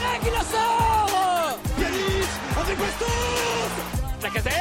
[0.00, 2.26] Payet qui la sort Yanis
[2.58, 4.52] avec Bastos Lacazette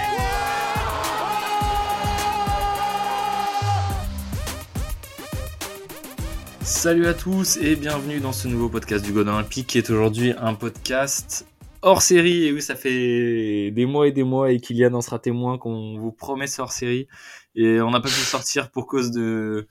[6.61, 10.33] Salut à tous et bienvenue dans ce nouveau podcast du God Olympique qui est aujourd'hui
[10.37, 11.45] un podcast
[11.81, 12.45] hors série.
[12.45, 15.97] Et oui, ça fait des mois et des mois et Kylian en sera témoin qu'on
[15.97, 17.07] vous promet ce hors série.
[17.55, 19.67] Et on n'a pas pu sortir pour cause de,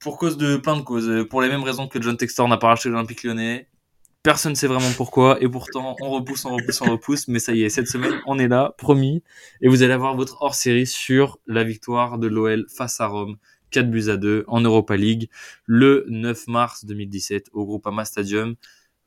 [0.00, 1.26] pour cause de plein de causes.
[1.28, 3.68] Pour les mêmes raisons que John Textor n'a pas racheté l'Olympique lyonnais.
[4.26, 5.40] Personne ne sait vraiment pourquoi.
[5.40, 7.28] Et pourtant, on repousse, on repousse, on repousse.
[7.28, 9.22] Mais ça y est, cette semaine, on est là, promis.
[9.60, 13.36] Et vous allez avoir votre hors série sur la victoire de l'OL face à Rome.
[13.70, 15.30] 4 buts à 2 en Europa League
[15.64, 18.56] le 9 mars 2017 au Groupama Stadium.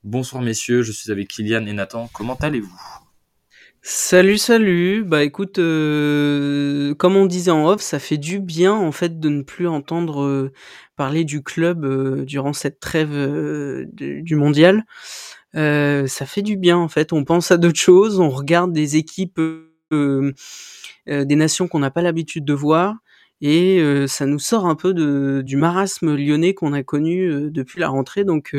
[0.06, 2.10] Bonsoir messieurs, je suis avec Kylian et Nathan.
[2.14, 3.09] Comment allez-vous?
[3.92, 5.04] Salut, salut.
[5.04, 9.30] Bah écoute, euh, comme on disait en off, ça fait du bien en fait de
[9.30, 10.54] ne plus entendre euh,
[10.96, 13.10] parler du club euh, durant cette trêve
[13.92, 14.86] du mondial.
[15.56, 17.14] Ça fait du bien en fait.
[17.14, 19.42] On pense à d'autres choses, on regarde des équipes
[19.92, 22.94] des nations qu'on n'a pas l'habitude de voir.
[23.42, 24.94] Et ça nous sort un peu
[25.42, 28.24] du marasme lyonnais qu'on a connu depuis la rentrée.
[28.24, 28.56] Donc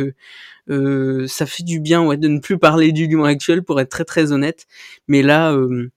[0.71, 4.05] euh, ça fait du bien de ne plus parler du Lyon actuel pour être très
[4.05, 4.67] très honnête.
[5.09, 5.91] Mais là, euh,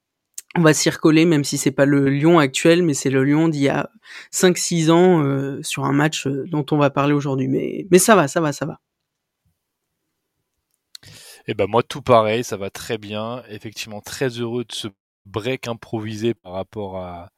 [0.56, 0.90] on va s'y
[1.26, 3.90] même si c'est pas le Lyon actuel, mais c'est le Lyon d'il y a
[4.32, 7.48] 5-6 ans euh, sur un match dont on va parler aujourd'hui.
[7.48, 8.80] Mais, mais ça va, ça va, ça va.
[11.46, 13.42] Et ben moi tout pareil, ça va très bien.
[13.48, 14.88] Effectivement très heureux de ce
[15.26, 17.30] break improvisé par rapport à,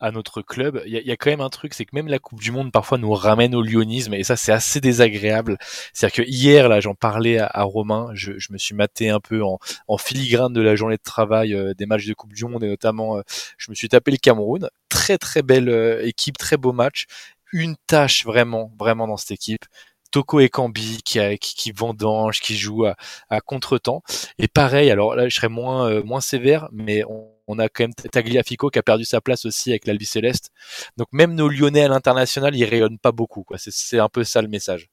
[0.00, 0.82] à notre club.
[0.86, 2.72] Il y, y a quand même un truc, c'est que même la Coupe du Monde
[2.72, 5.58] parfois nous ramène au lyonisme et ça c'est assez désagréable.
[5.92, 9.20] C'est-à-dire que hier là j'en parlais à, à Romain, je, je, me suis maté un
[9.20, 9.58] peu en,
[9.88, 12.68] en filigrane de la journée de travail euh, des matchs de Coupe du Monde et
[12.68, 13.22] notamment euh,
[13.56, 14.68] je me suis tapé le Cameroun.
[14.88, 17.06] Très très belle euh, équipe, très beau match.
[17.52, 19.64] Une tâche vraiment vraiment dans cette équipe.
[20.10, 22.96] Toko Ekambi qui, qui, qui vendange, qui joue à,
[23.30, 24.02] à contre-temps.
[24.38, 27.02] Et pareil, alors là, je serais moins, euh, sévère, mais
[27.46, 30.50] on, a quand même Tagliafico qui a perdu sa place aussi avec l'Albi Céleste.
[30.96, 33.44] Donc même nos Lyonnais à l'international, ils rayonnent pas beaucoup.
[33.56, 34.88] C'est un peu ça le message.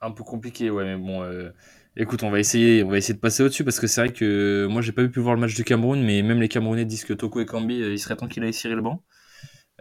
[0.00, 1.22] Un peu compliqué, ouais, mais bon.
[1.22, 1.50] Euh...
[1.94, 4.66] Écoute, on va essayer, on va essayer de passer au-dessus parce que c'est vrai que
[4.70, 7.12] moi j'ai pas pu voir le match du Cameroun, mais même les Camerounais disent que
[7.12, 9.02] Toko Ekambi, euh, il serait temps qu'il aille cirer le banc.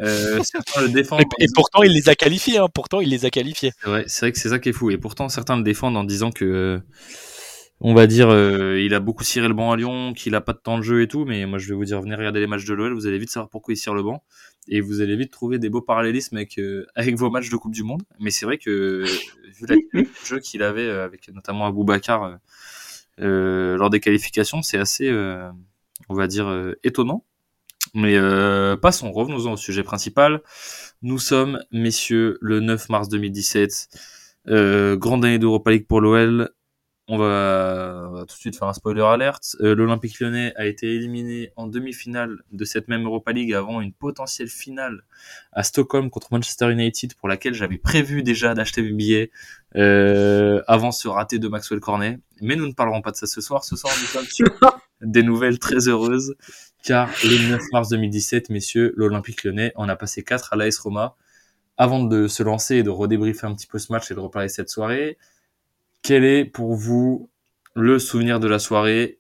[0.02, 1.22] Euh, certains le défendent.
[1.22, 2.58] Et, et pourtant, il les a qualifiés.
[2.58, 2.68] Hein.
[2.74, 3.72] Pourtant, il les a qualifiés.
[3.82, 4.92] C'est vrai, c'est vrai que c'est ça qui est fou.
[4.92, 6.80] Et pourtant, certains le défendent en disant que, euh,
[7.80, 10.54] on va dire, euh, il a beaucoup ciré le banc à Lyon, qu'il a pas
[10.54, 11.26] de temps de jeu et tout.
[11.26, 12.94] Mais moi, je vais vous dire, venez regarder les matchs de l'OL.
[12.94, 14.24] Vous allez vite savoir pourquoi il cire le banc.
[14.68, 17.74] Et vous allez vite trouver des beaux parallélismes avec, euh, avec vos matchs de Coupe
[17.74, 18.04] du Monde.
[18.20, 19.04] Mais c'est vrai que,
[19.60, 22.38] vu la, le jeu qu'il avait euh, avec notamment Aboubacar
[23.20, 25.50] euh, lors des qualifications, c'est assez, euh,
[26.10, 27.24] on va dire, euh, étonnant.
[27.94, 30.42] Mais euh, passons, revenons-en au sujet principal.
[31.02, 33.90] Nous sommes, messieurs, le 9 mars 2017.
[34.48, 36.50] Euh, grande année d'Europa League pour l'OL.
[37.08, 39.58] On va, on va, tout de suite faire un spoiler alerte.
[39.60, 43.92] Euh, L'Olympique lyonnais a été éliminé en demi-finale de cette même Europa League avant une
[43.92, 45.04] potentielle finale
[45.52, 49.32] à Stockholm contre Manchester United pour laquelle j'avais prévu déjà d'acheter mes billets
[49.76, 52.20] euh, avant ce raté de Maxwell Cornet.
[52.40, 53.66] Mais nous ne parlerons pas de ça ce soir.
[53.66, 54.48] Ce soir, nous sommes sur
[55.02, 56.36] des nouvelles très heureuses
[56.84, 61.16] car le 9 mars 2017, messieurs, l'Olympique lyonnais en a passé 4 à l'AS Roma.
[61.78, 64.48] Avant de se lancer et de redébriefer un petit peu ce match et de reparler
[64.48, 65.18] de cette soirée,
[66.04, 67.30] quel est pour vous
[67.76, 69.20] le souvenir de la soirée?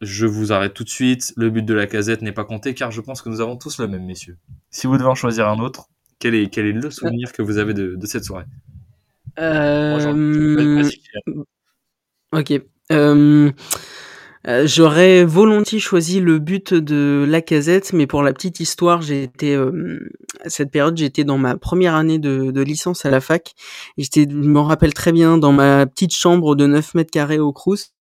[0.00, 1.32] Je vous arrête tout de suite.
[1.36, 3.78] Le but de la casette n'est pas compté car je pense que nous avons tous
[3.78, 4.36] le même, messieurs.
[4.70, 7.58] Si vous devez en choisir un autre, quel est, quel est le souvenir que vous
[7.58, 8.46] avez de, de cette soirée?
[9.38, 10.88] Euh...
[12.32, 12.52] Ok.
[12.92, 13.52] Euh...
[14.46, 19.98] Euh, J'aurais volontiers choisi le but de Lacazette, mais pour la petite histoire, été euh,
[20.46, 23.54] cette période, j'étais dans ma première année de, de licence à la fac.
[23.96, 27.52] J'étais, je me rappelle très bien, dans ma petite chambre de 9 mètres carrés au
[27.52, 27.92] Crous,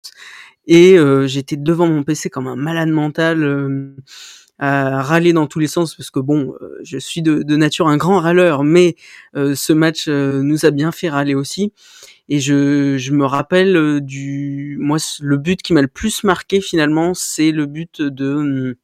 [0.67, 3.43] et euh, j'étais devant mon PC comme un malade mental.
[3.43, 3.95] Euh,
[4.59, 7.87] à râler dans tous les sens parce que bon, euh, je suis de, de nature
[7.87, 8.95] un grand râleur, mais
[9.35, 11.73] euh, ce match euh, nous a bien fait râler aussi.
[12.29, 16.61] Et je, je me rappelle euh, du, moi, le but qui m'a le plus marqué
[16.61, 18.77] finalement, c'est le but de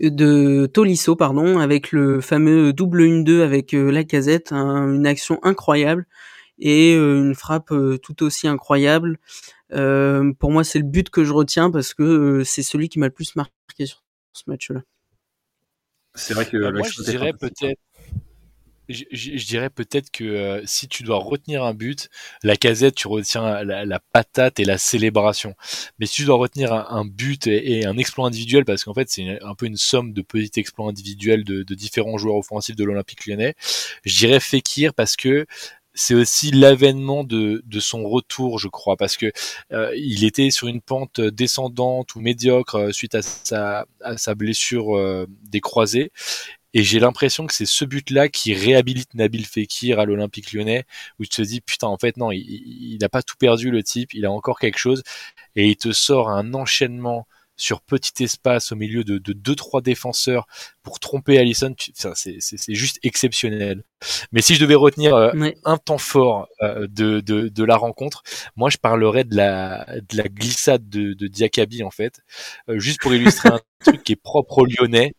[0.00, 5.38] de Tolisso, pardon, avec le fameux double 1-2 avec euh, la casette, hein, une action
[5.42, 6.06] incroyable
[6.58, 9.18] et euh, une frappe euh, tout aussi incroyable.
[9.72, 12.98] Euh, pour moi, c'est le but que je retiens parce que euh, c'est celui qui
[12.98, 14.02] m'a le plus marqué sur
[14.32, 14.82] ce match-là.
[16.14, 17.80] C'est vrai que bah, moi, je dirais peut-être
[18.88, 22.08] je, dirais peut-être que euh, si tu dois retenir un but,
[22.42, 25.54] la casette, tu retiens la, la, patate et la célébration.
[25.98, 28.94] Mais si tu dois retenir un, un but et, et, un exploit individuel, parce qu'en
[28.94, 32.76] fait c'est un peu une somme de petits exploits individuels de, de différents joueurs offensifs
[32.76, 33.54] de l'Olympique lyonnais,
[34.04, 35.46] je dirais Fekir parce que
[35.96, 39.32] c'est aussi l'avènement de, de son retour, je crois, parce que
[39.72, 44.34] euh, il était sur une pente descendante ou médiocre euh, suite à sa, à sa
[44.34, 46.12] blessure euh, des croisés.
[46.76, 50.84] Et j'ai l'impression que c'est ce but-là qui réhabilite Nabil Fekir à l'Olympique lyonnais,
[51.18, 54.12] où tu te dis, putain, en fait, non, il n'a pas tout perdu, le type,
[54.12, 55.02] il a encore quelque chose,
[55.54, 57.26] et il te sort un enchaînement
[57.56, 60.46] sur petit espace au milieu de, de deux trois défenseurs
[60.82, 61.74] pour tromper Allison,
[62.14, 63.82] c'est juste exceptionnel.
[64.30, 65.32] Mais si je devais retenir euh,
[65.64, 68.22] un temps fort euh, de, de, de, la rencontre,
[68.54, 72.20] moi je parlerais de la, de la glissade de, de Diakabi en fait,
[72.68, 75.14] euh, juste pour illustrer un truc qui est propre aux Lyonnais,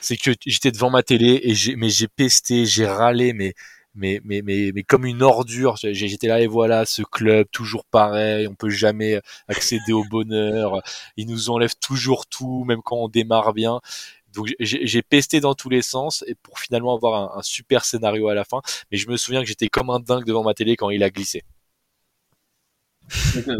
[0.00, 3.54] c'est que j'étais devant ma télé et j'ai mais j'ai pesté, j'ai râlé, mais
[3.94, 5.76] mais, mais, mais, mais comme une ordure.
[5.76, 10.80] J'étais là et voilà, ce club toujours pareil, on peut jamais accéder au bonheur.
[11.16, 13.80] Ils nous enlèvent toujours tout, même quand on démarre bien.
[14.34, 18.28] Donc j'ai pesté dans tous les sens et pour finalement avoir un, un super scénario
[18.28, 18.60] à la fin.
[18.90, 21.10] Mais je me souviens que j'étais comme un dingue devant ma télé quand il a
[21.10, 21.42] glissé.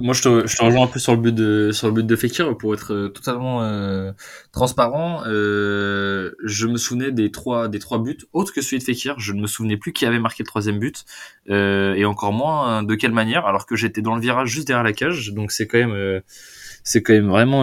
[0.00, 2.06] Moi, je te, je te, rejoins un peu sur le but de sur le but
[2.06, 4.12] de Fekir pour être euh, totalement euh,
[4.52, 5.22] transparent.
[5.26, 9.18] Euh, je me souvenais des trois des trois buts autres que celui de Fekir.
[9.18, 11.04] Je ne me souvenais plus qui avait marqué le troisième but
[11.48, 14.84] euh, et encore moins de quelle manière, alors que j'étais dans le virage juste derrière
[14.84, 15.32] la cage.
[15.32, 16.20] Donc c'est quand même euh,
[16.84, 17.62] c'est quand même vraiment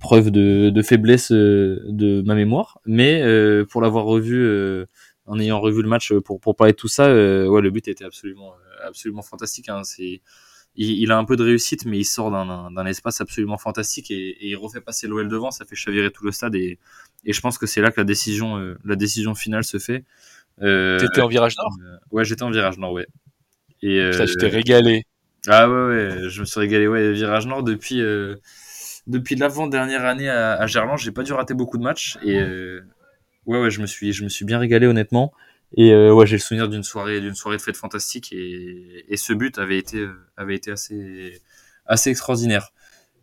[0.00, 2.78] preuve de, de faiblesse de ma mémoire.
[2.86, 3.22] Mais
[3.70, 4.86] pour l'avoir revu
[5.26, 8.04] en ayant revu le match pour pour parler de tout ça, ouais, le but était
[8.04, 8.52] absolument
[8.84, 9.68] absolument fantastique.
[9.68, 9.82] Hein.
[9.84, 10.20] C'est
[10.76, 14.56] il, a un peu de réussite, mais il sort d'un espace absolument fantastique et, il
[14.56, 15.50] refait passer l'OL devant.
[15.50, 16.78] Ça fait chavirer tout le stade et,
[17.26, 20.04] je pense que c'est là que la décision, euh, la décision finale se fait.
[20.62, 21.72] Euh, T'étais en virage nord?
[21.82, 23.06] euh, Ouais, j'étais en virage nord, ouais.
[23.82, 25.04] Et ça, je t'ai régalé.
[25.46, 26.86] Ah ouais, ouais, je me suis régalé.
[26.88, 28.02] Ouais, virage nord depuis
[29.06, 32.40] depuis l'avant dernière année à, à Gerland, j'ai pas dû rater beaucoup de matchs et
[33.46, 35.32] ouais, ouais, je me suis je me suis bien régalé honnêtement.
[35.76, 39.16] Et euh, ouais, j'ai le souvenir d'une soirée, d'une soirée de fête fantastique et, et
[39.16, 41.40] ce but avait été, euh, avait été assez,
[41.86, 42.70] assez extraordinaire.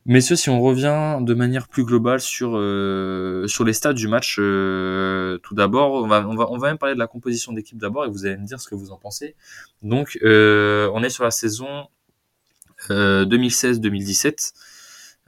[0.06, 4.38] Messieurs, si on revient de manière plus globale sur euh, sur les stades du match,
[4.40, 7.78] euh, tout d'abord, on va, on va on va même parler de la composition d'équipe
[7.78, 9.36] d'abord et vous allez me dire ce que vous en pensez.
[9.84, 11.88] Donc, on est sur la saison
[12.90, 14.54] 2016-2017.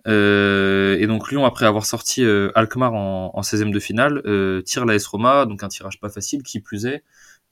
[0.07, 4.61] Euh, et donc Lyon, après avoir sorti euh, Alkmaar en, en 16e de finale, euh,
[4.61, 7.03] tire l'AS Roma, donc un tirage pas facile, qui plus est,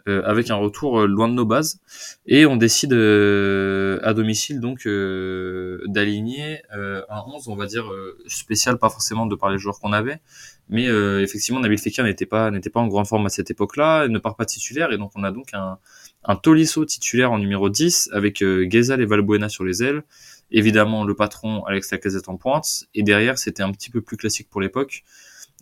[0.08, 1.80] euh, avec un retour loin de nos bases.
[2.26, 4.86] Et on décide à domicile donc
[5.88, 7.90] d'aligner un 11, on va dire,
[8.28, 10.20] spécial, pas forcément de par les joueurs qu'on avait,
[10.70, 10.86] mais
[11.22, 14.36] effectivement Nabil Fekir n'était pas, n'était pas en grande forme à cette époque-là, ne part
[14.36, 15.78] pas titulaire, et donc on a donc un,
[16.24, 20.04] un Tolisso titulaire en numéro 10, avec euh, et Valbuena sur les ailes,
[20.52, 24.50] évidemment le patron Alex Lacazette en pointe, et derrière c'était un petit peu plus classique
[24.50, 25.04] pour l'époque,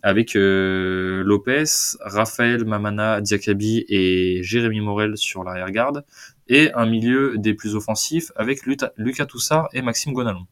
[0.02, 1.64] avec euh, Lopez,
[2.00, 6.04] Raphaël Mamana, Diakabi et Jérémy Morel sur l'arrière-garde,
[6.48, 10.46] et un milieu des plus offensifs avec Lucas Toussard et Maxime Gonalon.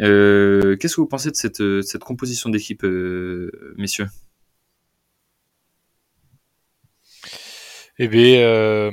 [0.00, 1.36] Euh, Qu'est-ce que vous pensez de
[1.82, 4.08] cette, composition d'équipe, euh, messieurs?
[7.98, 8.90] Eh bien,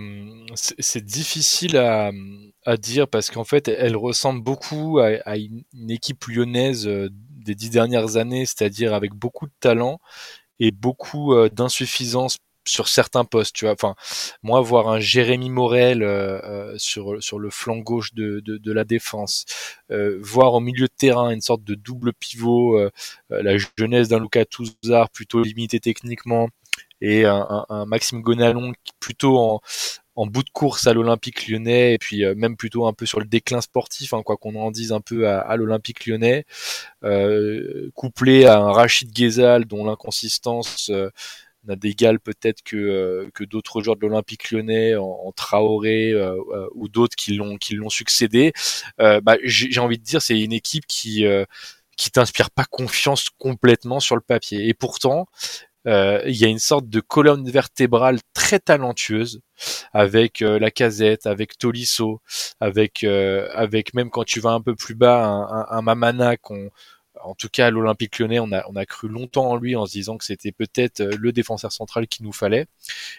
[0.55, 2.11] c'est difficile à,
[2.65, 7.69] à dire parce qu'en fait, elle ressemble beaucoup à, une, équipe lyonnaise euh, des dix
[7.69, 9.99] dernières années, c'est-à-dire avec beaucoup de talent
[10.59, 13.55] et beaucoup euh, d'insuffisance sur certains postes.
[13.55, 13.95] Tu vois, enfin,
[14.41, 18.85] moi, voir un Jérémy Morel euh, sur sur le flanc gauche de, de, de la
[18.85, 19.45] défense,
[20.21, 22.79] voir au milieu de terrain une sorte de double pivot,
[23.29, 26.47] la jeunesse d'un Lucas Touzard plutôt limité techniquement
[27.01, 29.61] et un, un, Maxime Gonalon plutôt en,
[30.15, 33.19] en bout de course à l'Olympique lyonnais et puis euh, même plutôt un peu sur
[33.19, 36.45] le déclin sportif, hein, quoi qu'on en dise un peu à, à l'Olympique lyonnais,
[37.03, 41.09] euh, couplé à un Rachid Ghezal dont l'inconsistance euh,
[41.65, 46.13] n'a d'égal peut-être que, euh, que d'autres joueurs de l'Olympique lyonnais en, en Traoré
[46.75, 48.53] ou d'autres qui l'ont qui l'ont succédé.
[48.97, 51.25] Bah, j'ai envie de dire c'est une équipe qui
[51.97, 56.59] qui t'inspire pas confiance complètement sur le papier et pourtant euh, il y a une
[56.59, 59.41] sorte de colonne vertébrale très talentueuse
[59.93, 62.21] avec euh, la casette, avec Tolisso,
[62.59, 66.69] avec euh, avec même quand tu vas un peu plus bas un, un, Mamana qu'on
[67.23, 69.85] en tout cas à l'Olympique Lyonnais, on a, on a cru longtemps en lui en
[69.85, 72.65] se disant que c'était peut-être le défenseur central qu'il nous fallait.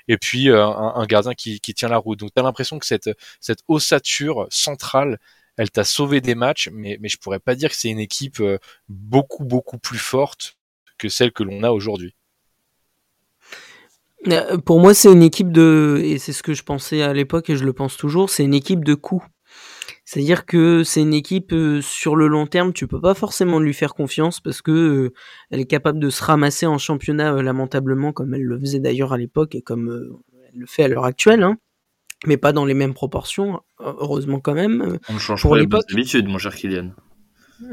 [0.09, 2.19] Et puis un, un, gardien qui, qui tient la route.
[2.19, 5.19] Donc tu as l'impression que cette, cette ossature centrale,
[5.57, 8.43] elle t'a sauvé des matchs, mais, mais je pourrais pas dire que c'est une équipe
[8.89, 10.59] beaucoup, beaucoup plus forte
[10.99, 12.15] que celle que l'on a aujourd'hui.
[14.29, 17.51] Euh, pour moi, c'est une équipe de, et c'est ce que je pensais à l'époque
[17.51, 19.25] et je le pense toujours, c'est une équipe de coups.
[20.05, 23.73] C'est-à-dire que c'est une équipe euh, sur le long terme, tu peux pas forcément lui
[23.73, 25.13] faire confiance parce que euh,
[25.51, 29.19] elle est capable de se ramasser en championnat lamentablement comme elle le faisait d'ailleurs à
[29.19, 30.13] l'époque et comme
[30.53, 31.43] elle le fait à l'heure actuelle.
[31.43, 31.57] Hein.
[32.27, 34.99] mais pas dans les mêmes proportions, heureusement quand même.
[35.09, 36.93] On ne change Pour pas les bonnes habitudes, mon cher Kylian.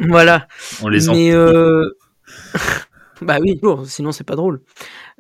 [0.08, 0.48] Voilà.
[0.82, 1.08] On les.
[1.08, 1.90] Mais euh...
[3.22, 4.62] bah oui, sinon c'est pas drôle.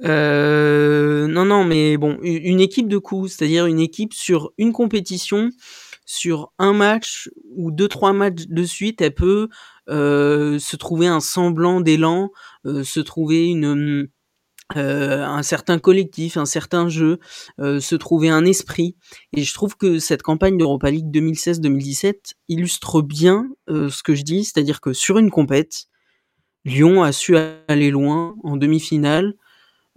[0.04, 1.28] Euh...
[1.28, 5.50] Non, non, mais bon, une équipe de coups, c'est-à-dire une équipe sur une compétition,
[6.06, 9.50] sur un match ou deux, trois matchs de suite, elle peut
[9.90, 12.32] euh, se trouver un semblant d'élan,
[12.66, 14.10] euh, se trouver une
[14.78, 17.20] euh, un certain collectif, un certain jeu,
[17.60, 18.96] euh, se trouver un esprit.
[19.36, 24.24] Et je trouve que cette campagne d'Europa League 2016-2017 illustre bien euh, ce que je
[24.24, 25.88] dis, c'est-à-dire que sur une compète,
[26.66, 27.36] Lyon a su
[27.68, 29.34] aller loin en demi-finale.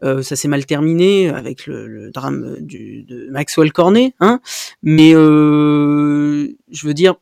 [0.02, 4.40] Euh, ça s'est mal terminé avec le, drame du, de Maxwell Cornet, hein.
[4.82, 7.14] Mais euh, je veux dire,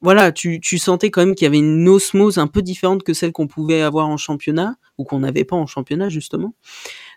[0.00, 3.32] voilà, tu, sentais quand même qu'il y avait une osmose un peu différente que celle
[3.32, 6.54] qu'on pouvait avoir en championnat ou qu'on n'avait pas en championnat justement.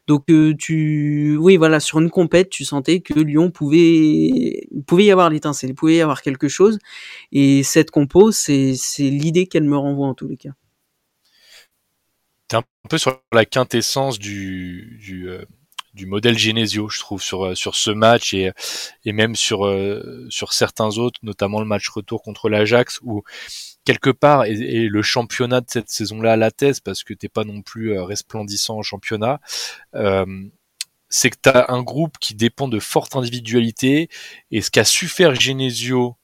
[0.08, 5.12] Donc euh, tu, oui, voilà, sur une compète, tu sentais que Lyon pouvait, pouvait y
[5.12, 6.78] avoir l'étincelle, pouvait y avoir quelque chose.
[7.32, 10.52] Et cette compo, c'est c'est l'idée qu'elle me renvoie en tous les cas.
[12.48, 15.46] T'es un peu sur la quintessence du, du, euh,
[16.06, 18.52] modèle Genesio, je trouve, sur, euh, sur ce match et,
[19.04, 23.24] et même sur, euh, sur certains autres, notamment le match retour contre l'Ajax, où
[23.84, 28.00] quelque part, et, le championnat de cette saison-là l'atteste, parce que t'es pas non plus
[28.00, 29.40] resplendissant en championnat,
[31.10, 34.10] c'est que tu as un groupe qui dépend de fortes individualités,
[34.52, 36.18] et ce qu'a su faire Genesio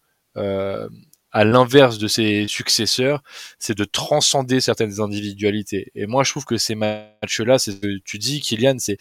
[1.32, 3.24] à l'inverse de ses successeurs,
[3.58, 5.92] c'est de transcender certaines individualités.
[5.96, 8.98] Et moi, je trouve que ces matchs-là, c'est ce que tu dis, Kylian, c'est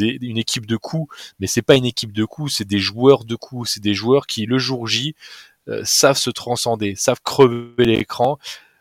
[0.00, 3.34] une équipe de coups, mais c'est pas une équipe de coups, c'est des joueurs de
[3.34, 5.14] coups, c'est des joueurs qui le jour J
[5.68, 8.38] euh, savent se transcender, savent crever l'écran,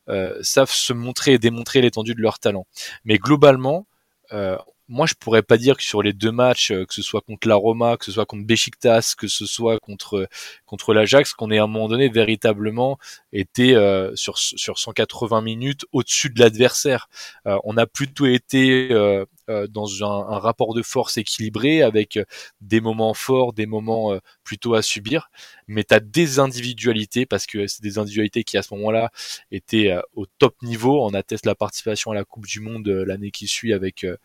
[0.10, 2.65] euh, savent se montrer et démontrer l'étendue de leur talent.
[3.05, 3.88] Mais globalement,
[4.34, 4.58] euh,
[4.91, 7.48] moi, je pourrais pas dire que sur les deux matchs, euh, que ce soit contre
[7.48, 10.27] la Roma, que ce soit contre Besiktas, que ce soit contre
[10.65, 13.00] contre l'Ajax, qu'on ait à un moment donné véritablement
[13.31, 17.10] été euh, sur sur 180 minutes au-dessus de l'adversaire.
[17.48, 19.25] Euh, on a plutôt été euh, euh,
[19.70, 22.25] dans un, un rapport de force équilibré avec euh,
[22.62, 25.29] des moments forts, des moments euh, plutôt à subir,
[25.67, 29.12] mais tu as des individualités parce que c'est des individualités qui à ce moment-là
[29.51, 31.03] étaient euh, au top niveau.
[31.05, 34.17] On atteste la participation à la Coupe du Monde euh, l'année qui suit avec euh,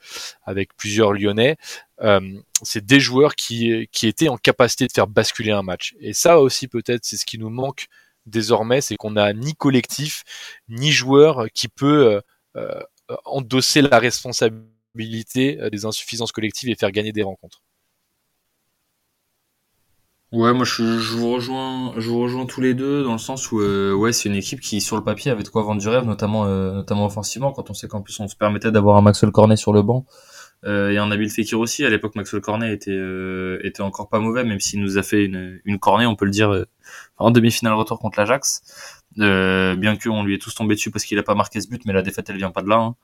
[0.45, 1.56] avec plusieurs Lyonnais.
[2.02, 2.21] Euh,
[2.62, 5.95] c'est des joueurs qui qui étaient en capacité de faire basculer un match.
[6.00, 7.87] Et ça aussi peut-être c'est ce qui nous manque
[8.26, 10.25] désormais, c'est qu'on a ni collectif
[10.68, 12.21] ni joueur qui peut euh,
[12.56, 14.75] euh, endosser la responsabilité
[15.60, 17.62] euh, des insuffisances collectives et faire gagner des rencontres.
[20.32, 20.82] Ouais, moi je,
[21.16, 24.28] vous rejoins, je vous rejoins tous les deux dans le sens où euh, ouais, c'est
[24.28, 27.06] une équipe qui sur le papier avait de quoi vendre du rêve, notamment euh, notamment
[27.06, 29.82] offensivement quand on sait qu'en plus on se permettait d'avoir un Maxwell Cornet sur le
[29.82, 30.04] banc
[30.64, 31.84] euh, et un Nabil Fekir aussi.
[31.84, 32.98] À l'époque, Maxwell Cornet était
[33.64, 36.32] était encore pas mauvais, même s'il nous a fait une une cornée, on peut le
[36.32, 36.66] dire,
[37.18, 38.62] en demi-finale retour contre l'Ajax.
[39.16, 41.82] Bien que on lui est tous tombé dessus parce qu'il a pas marqué ce but,
[41.86, 42.78] mais la défaite elle vient pas de là.
[42.78, 42.96] hein.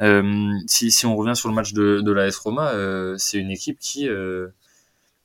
[0.00, 3.78] Euh, si on revient sur le match de de l'AS Roma, euh, c'est une équipe
[3.78, 4.48] qui euh,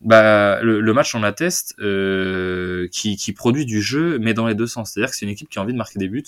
[0.01, 1.75] bah, le, match on atteste,
[2.91, 4.91] qui, produit du jeu, mais dans les deux sens.
[4.91, 6.23] C'est-à-dire que c'est une équipe qui a envie de marquer des buts,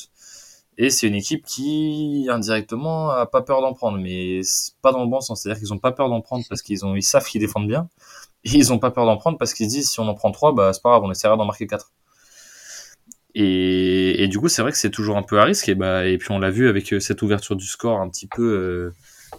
[0.77, 4.41] et c'est une équipe qui indirectement a pas peur d'en prendre, mais
[4.81, 5.41] pas dans le bon sens.
[5.41, 7.89] C'est-à-dire qu'ils ont pas peur d'en prendre parce qu'ils ont, savent qu'ils défendent bien,
[8.45, 10.31] et ils ont pas peur d'en prendre parce qu'ils se disent si on en prend
[10.31, 11.91] trois, bah c'est pas grave, on essaiera d'en marquer quatre.
[13.39, 15.69] Et, du coup, c'est vrai que c'est toujours un peu à risque.
[15.69, 18.41] Et bah, puis on l'a vu avec euh, cette ouverture du score un petit peu,
[18.43, 18.93] euh,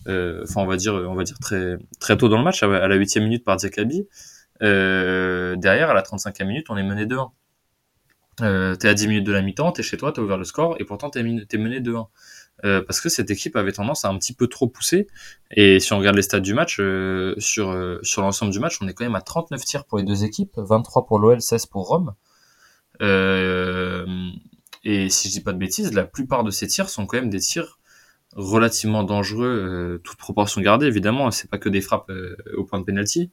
[0.06, 2.86] euh, enfin on va dire, on va dire très très tôt dans le match, à
[2.86, 4.06] la huitième minute par Diakabi.
[4.60, 7.30] Derrière, à la 35e minute, on est mené 2-1.
[8.40, 10.76] Euh, t'es à 10 minutes de la mi-temps, t'es chez toi, t'as ouvert le score,
[10.78, 12.06] et pourtant t'es, t'es mené 2-1.
[12.64, 15.08] Euh, parce que cette équipe avait tendance à un petit peu trop pousser.
[15.50, 16.76] Et si on regarde les stats du match,
[17.38, 20.22] sur, sur l'ensemble du match, on est quand même à 39 tirs pour les deux
[20.22, 22.14] équipes, 23 pour l'OL, 16 pour Rome.
[23.02, 24.06] Euh,
[24.84, 27.30] et si je dis pas de bêtises, la plupart de ces tirs sont quand même
[27.30, 27.78] des tirs
[28.34, 32.78] relativement dangereux, euh, toute proportion gardée évidemment, c'est pas que des frappes euh, au point
[32.78, 33.30] de penalty,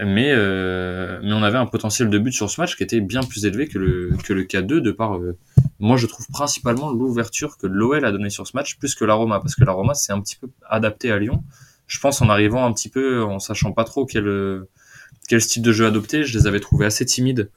[0.00, 3.22] mais euh, mais on avait un potentiel de but sur ce match qui était bien
[3.22, 5.36] plus élevé que le que le K2 de par euh,
[5.80, 9.14] moi je trouve principalement l'ouverture que l'OL a donné sur ce match plus que la
[9.14, 11.42] Roma parce que la Roma c'est un petit peu adapté à Lyon.
[11.86, 14.66] Je pense en arrivant un petit peu en sachant pas trop quel
[15.28, 17.50] quel style de jeu adopter, je les avais trouvés assez timides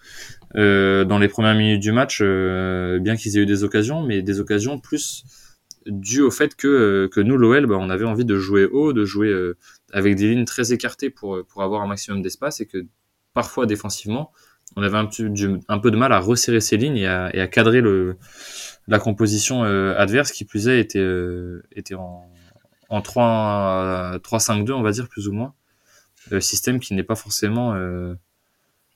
[0.56, 4.22] euh, dans les premières minutes du match, euh, bien qu'ils aient eu des occasions, mais
[4.22, 5.24] des occasions plus
[5.88, 8.94] dues au fait que, euh, que nous, l'OL, bah, on avait envie de jouer haut,
[8.94, 9.58] de jouer euh,
[9.94, 12.86] avec des lignes très écartées pour, pour avoir un maximum d'espace et que
[13.34, 14.32] parfois défensivement,
[14.76, 17.36] on avait un, petit, du- un peu de mal à resserrer ces lignes et à,
[17.36, 18.18] et à cadrer le,
[18.88, 22.30] la composition euh, adverse qui plus est était, euh, était en,
[22.90, 25.54] en 3 3-5-2, on va dire plus ou moins.
[26.32, 28.14] Euh, système qui n'est pas forcément euh,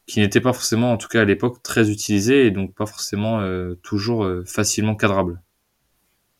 [0.07, 3.41] qui n'était pas forcément, en tout cas à l'époque, très utilisé et donc pas forcément
[3.81, 5.41] toujours facilement cadrable.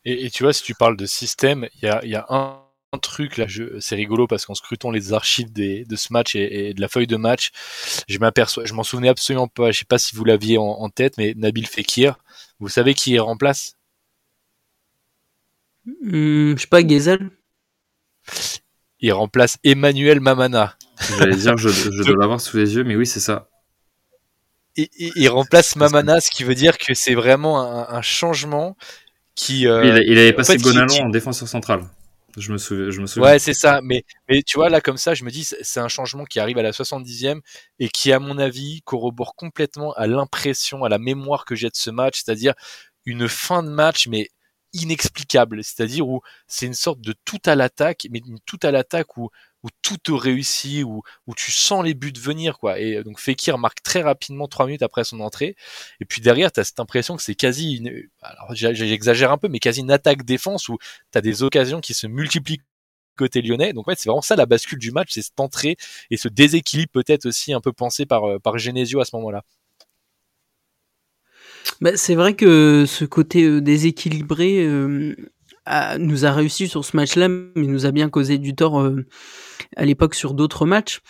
[0.05, 2.61] Et, et, tu vois, si tu parles de système, il y a, y a un,
[3.01, 3.45] truc là,
[3.81, 6.87] c'est rigolo parce qu'en scrutant les archives des, de ce match et, et, de la
[6.87, 7.51] feuille de match,
[8.07, 9.71] je m'aperçois, je m'en souvenais absolument pas.
[9.71, 12.17] Je sais pas si vous l'aviez en, en, tête, mais Nabil Fekir,
[12.59, 13.75] vous savez qui il remplace
[15.85, 17.29] Hmm, je sais pas, Gezel
[18.99, 20.77] Il remplace Emmanuel Mamana.
[21.19, 23.49] J'allais dire, je, je dois l'avoir sous les yeux, mais oui, c'est ça.
[24.77, 28.75] Il, il, il, remplace Mamana, ce qui veut dire que c'est vraiment un, un, changement
[29.35, 29.67] qui.
[29.67, 31.81] Euh, il, il, avait passé en fait, Gonalon en défenseur central.
[32.37, 32.89] Je me souviens.
[32.89, 33.29] Je me souviens.
[33.31, 33.79] Ouais, c'est ça.
[33.81, 36.57] Mais, mais tu vois, là, comme ça, je me dis, c'est un changement qui arrive
[36.57, 37.39] à la 70e
[37.79, 41.75] et qui, à mon avis, corrobore complètement à l'impression, à la mémoire que j'ai de
[41.75, 42.53] ce match, c'est-à-dire
[43.05, 44.29] une fin de match, mais
[44.73, 49.15] inexplicable, c'est-à-dire où c'est une sorte de tout à l'attaque, mais une tout à l'attaque
[49.17, 49.29] où,
[49.65, 52.79] où tout te réussit, où, où tu sens les buts venir, quoi.
[52.79, 55.55] Et donc Fekir marque très rapidement trois minutes après son entrée.
[55.99, 59.47] Et puis derrière, tu as cette impression que c'est quasi une, alors j'exagère un peu,
[59.47, 60.77] mais quasi une attaque-défense où
[61.11, 62.61] tu as des occasions qui se multiplient
[63.17, 63.73] côté lyonnais.
[63.73, 65.77] Donc ouais, c'est vraiment ça la bascule du match, c'est cette entrée
[66.11, 69.43] et ce déséquilibre peut-être aussi un peu pensé par, par Genesio à ce moment-là.
[71.81, 75.15] Bah, c'est vrai que ce côté euh, déséquilibré euh,
[75.65, 79.05] a, nous a réussi sur ce match-là, mais nous a bien causé du tort euh,
[79.75, 81.01] à l'époque sur d'autres matchs.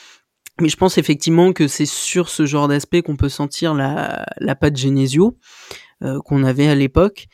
[0.62, 4.56] Mais je pense effectivement que c'est sur ce genre d'aspect qu'on peut sentir la, la
[4.56, 5.38] patte Genesio
[6.04, 7.28] euh, qu'on avait à l'époque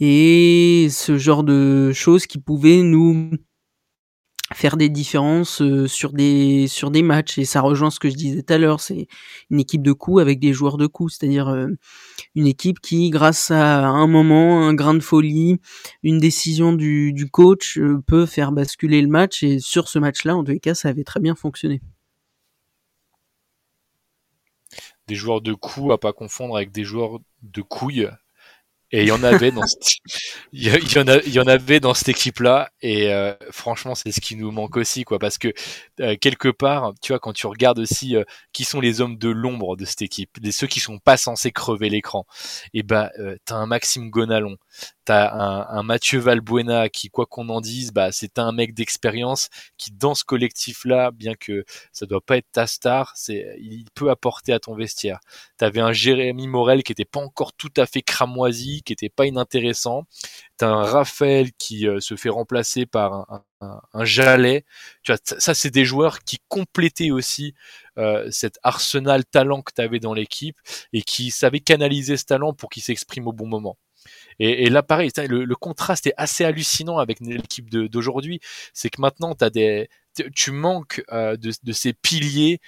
[0.00, 3.30] et ce genre de choses qui pouvaient nous
[4.54, 7.38] faire des différences euh, sur des sur des matchs.
[7.38, 9.06] Et ça rejoint ce que je disais tout à l'heure c'est
[9.50, 11.16] une équipe de coups avec des joueurs de coups.
[11.16, 11.68] C'est-à-dire euh,
[12.34, 15.58] une équipe qui grâce à un moment un grain de folie
[16.02, 19.42] une décision du, du coach euh, peut faire basculer le match.
[19.42, 21.80] Et sur ce match-là en tous les cas ça avait très bien fonctionné.
[25.08, 28.08] Des joueurs de coups à pas confondre avec des joueurs de couilles
[28.92, 29.62] et il y en avait dans
[30.52, 33.94] il y, en a il y en avait dans cette équipe là et euh, franchement
[33.94, 35.18] c'est ce qui nous manque aussi quoi.
[35.18, 35.52] Parce que
[36.00, 39.30] euh, quelque part tu vois quand tu regardes aussi euh, qui sont les hommes de
[39.30, 42.26] l'ombre de cette équipe des ceux qui sont pas censés crever l'écran
[42.74, 44.56] et ben bah, t'as un Maxime Gonalon
[45.04, 49.90] T'as un, Mathieu Valbuena qui, quoi qu'on en dise, bah, c'est un mec d'expérience qui,
[49.92, 54.52] dans ce collectif-là, bien que ça doit pas être ta star, c'est, il peut apporter
[54.52, 55.18] à ton vestiaire.
[55.56, 59.26] T'avais un Jérémy Morel qui était pas encore tout à fait cramoisi, qui était pas
[59.26, 60.04] inintéressant.
[60.56, 63.44] T'as un Raphaël qui euh, se fait remplacer par un,
[63.92, 64.64] un, Jalais.
[65.02, 67.54] Tu vois, ça, c'est des joueurs qui complétaient aussi
[67.98, 70.58] euh, cet arsenal talent que tu avais dans l'équipe
[70.92, 73.76] et qui savaient canaliser ce talent pour qu'il s'exprime au bon moment.
[74.38, 78.40] Et, et là, pareil, le, le, contraste est assez hallucinant avec l'équipe d'aujourd'hui.
[78.72, 79.88] C'est que maintenant, as des,
[80.34, 82.60] tu manques euh, de, de, ces piliers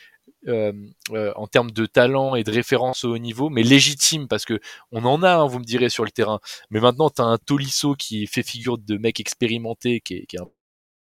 [0.49, 0.73] euh,
[1.13, 4.61] euh, en termes de talent et de référence au haut niveau, mais légitime parce que
[4.93, 6.41] on en a, hein, vous me direz, sur le terrain.
[6.71, 10.37] Mais maintenant, tu as un Tolisso qui fait figure de mec expérimenté, qui est, qui
[10.37, 10.49] est un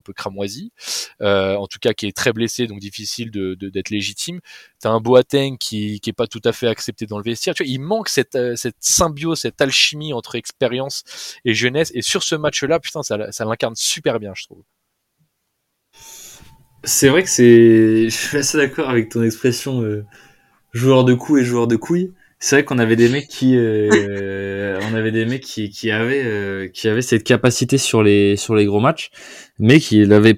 [0.04, 0.72] peu cramoisi,
[1.22, 4.39] euh, en tout cas qui est très blessé, donc difficile de, d'être légitime.
[4.80, 7.56] T'as un Boateng qui, qui est pas tout à fait accepté dans le vestiaire.
[7.56, 11.04] Tu vois, il manque cette, euh, cette symbiose, cette alchimie entre expérience
[11.46, 11.92] et jeunesse.
[11.96, 14.63] Et sur ce match-là, putain, ça, ça l'incarne super bien, je trouve.
[16.84, 20.06] C'est vrai que c'est, je suis assez d'accord avec ton expression euh,
[20.74, 22.12] joueur de coups et joueur de couilles
[22.43, 26.25] c'est vrai qu'on avait des mecs qui euh, on avait des mecs qui, qui avaient
[26.25, 29.12] euh, qui avaient cette capacité sur les sur les gros matchs
[29.60, 30.38] mais qui l'avaient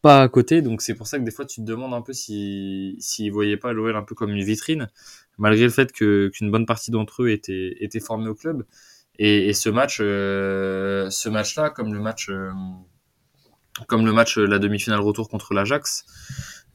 [0.00, 0.62] pas à côté.
[0.62, 3.56] Donc c'est pour ça que des fois tu te demandes un peu si s'ils voyaient
[3.56, 4.90] pas l'OL un peu comme une vitrine
[5.38, 8.64] malgré le fait que qu'une bonne partie d'entre eux étaient étaient formés au club.
[9.18, 12.30] Et, ce match euh, ce match là comme le match
[13.88, 16.04] comme le match la demi-finale retour contre l'Ajax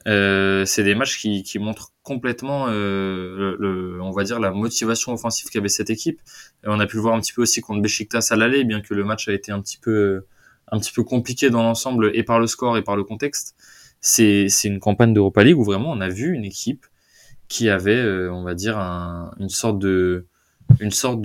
[0.06, 5.68] euh, c'est des matchs qui, montrent complètement, euh, on va dire, la motivation offensive qu'avait
[5.68, 6.20] cette équipe.
[6.64, 8.94] On a pu le voir un petit peu aussi contre Besiktas à l'aller, bien que
[8.94, 10.24] le match a été un petit peu,
[10.94, 13.56] peu compliqué dans l'ensemble et par le score et par le contexte.
[14.00, 16.86] C'est, une campagne d'Europa League où vraiment on a vu une équipe
[17.48, 20.26] qui avait, euh, on va dire, un, une sorte de,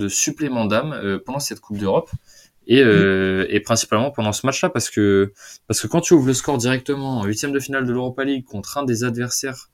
[0.08, 2.10] supplément d'âme euh, pendant cette Coupe d'Europe
[2.66, 5.32] et, euh, et principalement pendant ce match-là parce que
[5.66, 8.44] parce que quand tu ouvres le score directement en huitième de finale de l'Europa League
[8.44, 9.68] contre un des adversaires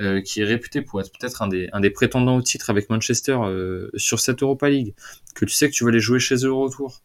[0.00, 2.90] euh, qui est réputé pour être peut-être un des un des prétendants au titre avec
[2.90, 4.94] Manchester euh, sur cette Europa League,
[5.36, 7.02] que tu sais que tu vas les jouer chez eux au retour,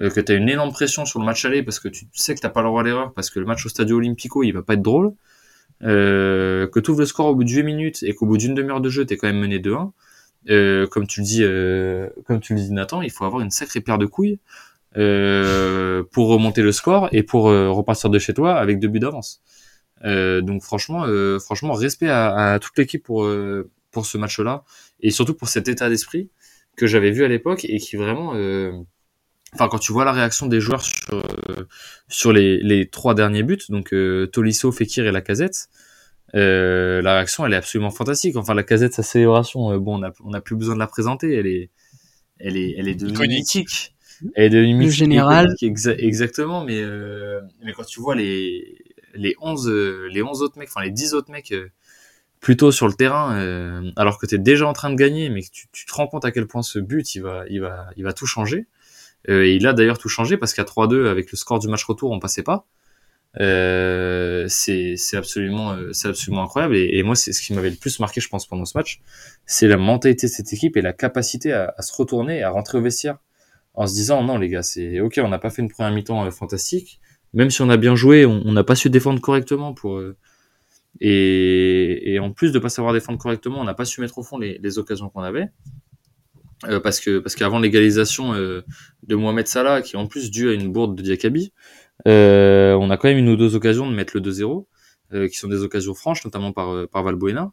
[0.00, 2.34] euh, que tu as une énorme pression sur le match aller parce que tu sais
[2.34, 4.50] que t'as pas le droit à l'erreur parce que le match au Stadio Olimpico il
[4.50, 5.12] va pas être drôle,
[5.82, 8.54] euh, que tu ouvres le score au bout de 8 minutes et qu'au bout d'une
[8.54, 9.92] demi-heure de jeu t'es quand même mené 2-1
[10.50, 13.50] euh, comme tu le dis, euh, comme tu le dis Nathan, il faut avoir une
[13.50, 14.38] sacrée paire de couilles
[14.96, 19.00] euh, pour remonter le score et pour euh, repartir de chez toi avec deux buts
[19.00, 19.42] d'avance.
[20.04, 21.06] Euh, donc franchement,
[21.40, 23.26] franchement, respect à, à toute l'équipe pour
[23.90, 24.64] pour ce match-là
[25.00, 26.28] et surtout pour cet état d'esprit
[26.76, 28.72] que j'avais vu à l'époque et qui vraiment, euh,
[29.54, 31.68] enfin quand tu vois la réaction des joueurs sur euh,
[32.08, 35.68] sur les, les trois derniers buts, donc euh, Tolisso, Fekir et Lacazette,
[36.34, 38.36] euh, la réaction elle est absolument fantastique.
[38.36, 41.34] Enfin Lacazette sa célébration, euh, bon on a on a plus besoin de la présenter,
[41.34, 41.70] elle est
[42.38, 43.38] elle est elle est devenue Iconique.
[43.38, 43.94] mythique.
[44.34, 45.54] Elle est devenue mythique, général.
[45.60, 48.78] iconique, exa- exactement, mais euh, mais quand tu vois les
[49.14, 51.68] les 11 euh, les 11 autres mecs, enfin les 10 autres mecs euh,
[52.40, 55.42] plutôt sur le terrain, euh, alors que tu es déjà en train de gagner, mais
[55.42, 57.86] que tu, tu te rends compte à quel point ce but, il va, il va,
[57.96, 58.66] il va tout changer.
[59.30, 61.84] Euh, et il a d'ailleurs tout changé parce qu'à 3-2, avec le score du match
[61.84, 62.66] retour, on passait pas.
[63.40, 66.76] Euh, c'est c'est absolument, euh, c'est absolument incroyable.
[66.76, 69.00] Et, et moi, c'est ce qui m'avait le plus marqué, je pense, pendant ce match,
[69.46, 72.78] c'est la mentalité de cette équipe et la capacité à, à se retourner, à rentrer
[72.78, 73.18] au vestiaire
[73.74, 76.24] en se disant non les gars, c'est ok, on n'a pas fait une première mi-temps
[76.24, 77.00] euh, fantastique,
[77.32, 80.16] même si on a bien joué, on n'a pas su défendre correctement pour euh,
[81.00, 84.22] et, et en plus de pas savoir défendre correctement, on n'a pas su mettre au
[84.22, 85.48] fond les, les occasions qu'on avait.
[86.68, 88.62] Euh, parce que parce qu'avant l'égalisation euh,
[89.06, 91.52] de Mohamed Salah, qui est en plus due à une bourde de Diakabi,
[92.06, 94.66] euh, on a quand même une ou deux occasions de mettre le 2-0,
[95.12, 97.52] euh, qui sont des occasions franches, notamment par, euh, par Valbuena.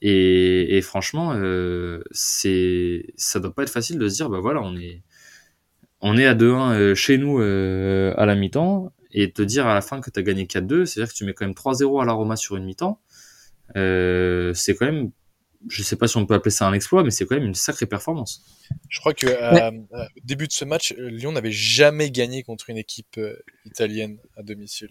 [0.00, 4.60] Et, et franchement, euh, c'est ça doit pas être facile de se dire, bah voilà,
[4.62, 5.02] on est
[6.00, 9.74] on est à 2-1 euh, chez nous euh, à la mi-temps, et te dire à
[9.74, 12.04] la fin que tu as gagné 4-2, c'est-à-dire que tu mets quand même 3-0 à
[12.04, 13.00] la Roma sur une mi-temps,
[13.74, 15.12] c'est quand même,
[15.68, 17.54] je sais pas si on peut appeler ça un exploit, mais c'est quand même une
[17.54, 18.44] sacrée performance.
[18.88, 22.42] Je crois que euh, euh, au début de ce match, euh, Lyon n'avait jamais gagné
[22.42, 23.20] contre une équipe
[23.64, 24.90] italienne à domicile.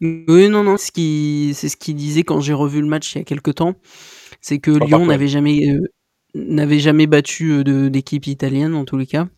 [0.00, 3.18] Oui, non, non, ce qui, c'est ce qu'il disait quand j'ai revu le match il
[3.18, 3.76] y a quelques temps,
[4.42, 5.80] c'est que pas Lyon n'avait jamais, euh,
[6.34, 9.28] n'avait jamais battu euh, de- d'équipe italienne en tous les cas.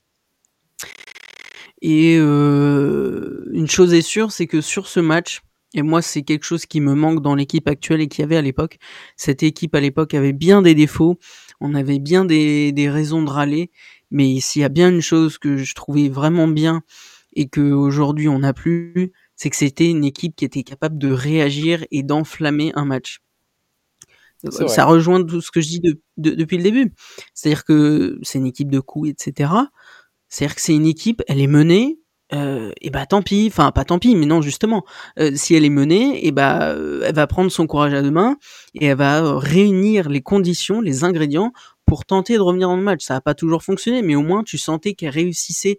[1.80, 5.42] Et euh, une chose est sûre, c'est que sur ce match,
[5.74, 8.36] et moi c'est quelque chose qui me manque dans l'équipe actuelle et qu'il y avait
[8.36, 8.78] à l'époque,
[9.16, 11.18] cette équipe à l'époque avait bien des défauts,
[11.60, 13.70] on avait bien des, des raisons de râler,
[14.10, 16.82] mais s'il y a bien une chose que je trouvais vraiment bien
[17.34, 21.10] et que aujourd'hui on n'a plus, c'est que c'était une équipe qui était capable de
[21.12, 23.20] réagir et d'enflammer un match.
[24.44, 24.68] Vrai.
[24.68, 26.92] Ça rejoint tout ce que je dis de- de- depuis le début.
[27.34, 29.70] C'est-à-dire que c'est une équipe de coups, etc.
[30.28, 31.98] C'est-à-dire que c'est une équipe, elle est menée,
[32.34, 34.84] euh, et bah tant pis, enfin pas tant pis, mais non justement,
[35.18, 38.10] euh, si elle est menée, et bah euh, elle va prendre son courage à deux
[38.10, 38.36] mains
[38.74, 41.52] et elle va euh, réunir les conditions, les ingrédients
[41.86, 43.04] pour tenter de revenir dans le match.
[43.04, 45.78] Ça n'a pas toujours fonctionné, mais au moins tu sentais qu'elle réussissait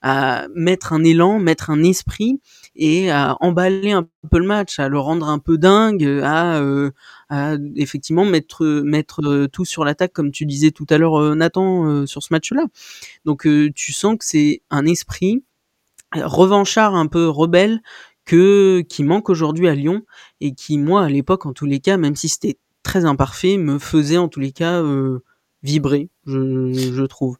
[0.00, 2.40] à mettre un élan, mettre un esprit
[2.76, 6.92] et à emballer un peu le match, à le rendre un peu dingue, à, euh,
[7.28, 11.86] à effectivement mettre mettre euh, tout sur l'attaque comme tu disais tout à l'heure Nathan
[11.86, 12.66] euh, sur ce match-là.
[13.24, 15.42] Donc euh, tu sens que c'est un esprit
[16.12, 17.80] revanchard un peu rebelle
[18.24, 20.02] que qui manque aujourd'hui à Lyon
[20.40, 23.78] et qui moi à l'époque en tous les cas même si c'était très imparfait me
[23.78, 25.22] faisait en tous les cas euh,
[25.62, 27.38] vibrer je, je trouve.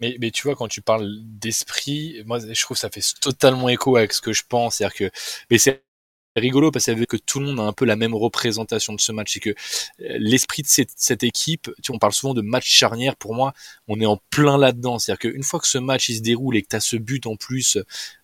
[0.00, 3.96] Mais, mais tu vois, quand tu parles d'esprit, moi, je trouve ça fait totalement écho
[3.96, 4.76] avec ce que je pense.
[4.76, 5.10] C'est-à-dire que,
[5.50, 5.84] mais c'est
[6.36, 9.32] rigolo parce que tout le monde a un peu la même représentation de ce match.
[9.34, 9.54] C'est que euh,
[10.18, 13.16] l'esprit de cette, équipe, tu on parle souvent de match charnière.
[13.16, 13.52] Pour moi,
[13.88, 14.98] on est en plein là-dedans.
[14.98, 17.26] C'est-à-dire qu'une fois que ce match il se déroule et que tu as ce but
[17.26, 17.78] en plus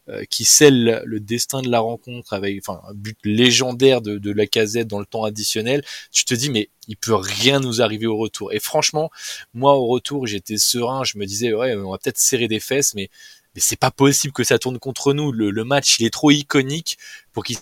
[0.09, 4.31] euh, qui scelle le destin de la rencontre avec enfin, un but légendaire de, de
[4.31, 8.07] la casette dans le temps additionnel, tu te dis mais il peut rien nous arriver
[8.07, 8.53] au retour.
[8.53, 9.11] Et franchement,
[9.53, 12.95] moi au retour j'étais serein, je me disais ouais on va peut-être serrer des fesses,
[12.95, 13.11] mais
[13.57, 15.33] mais c'est pas possible que ça tourne contre nous.
[15.33, 16.99] Le, le match il est trop iconique
[17.33, 17.57] pour qu'il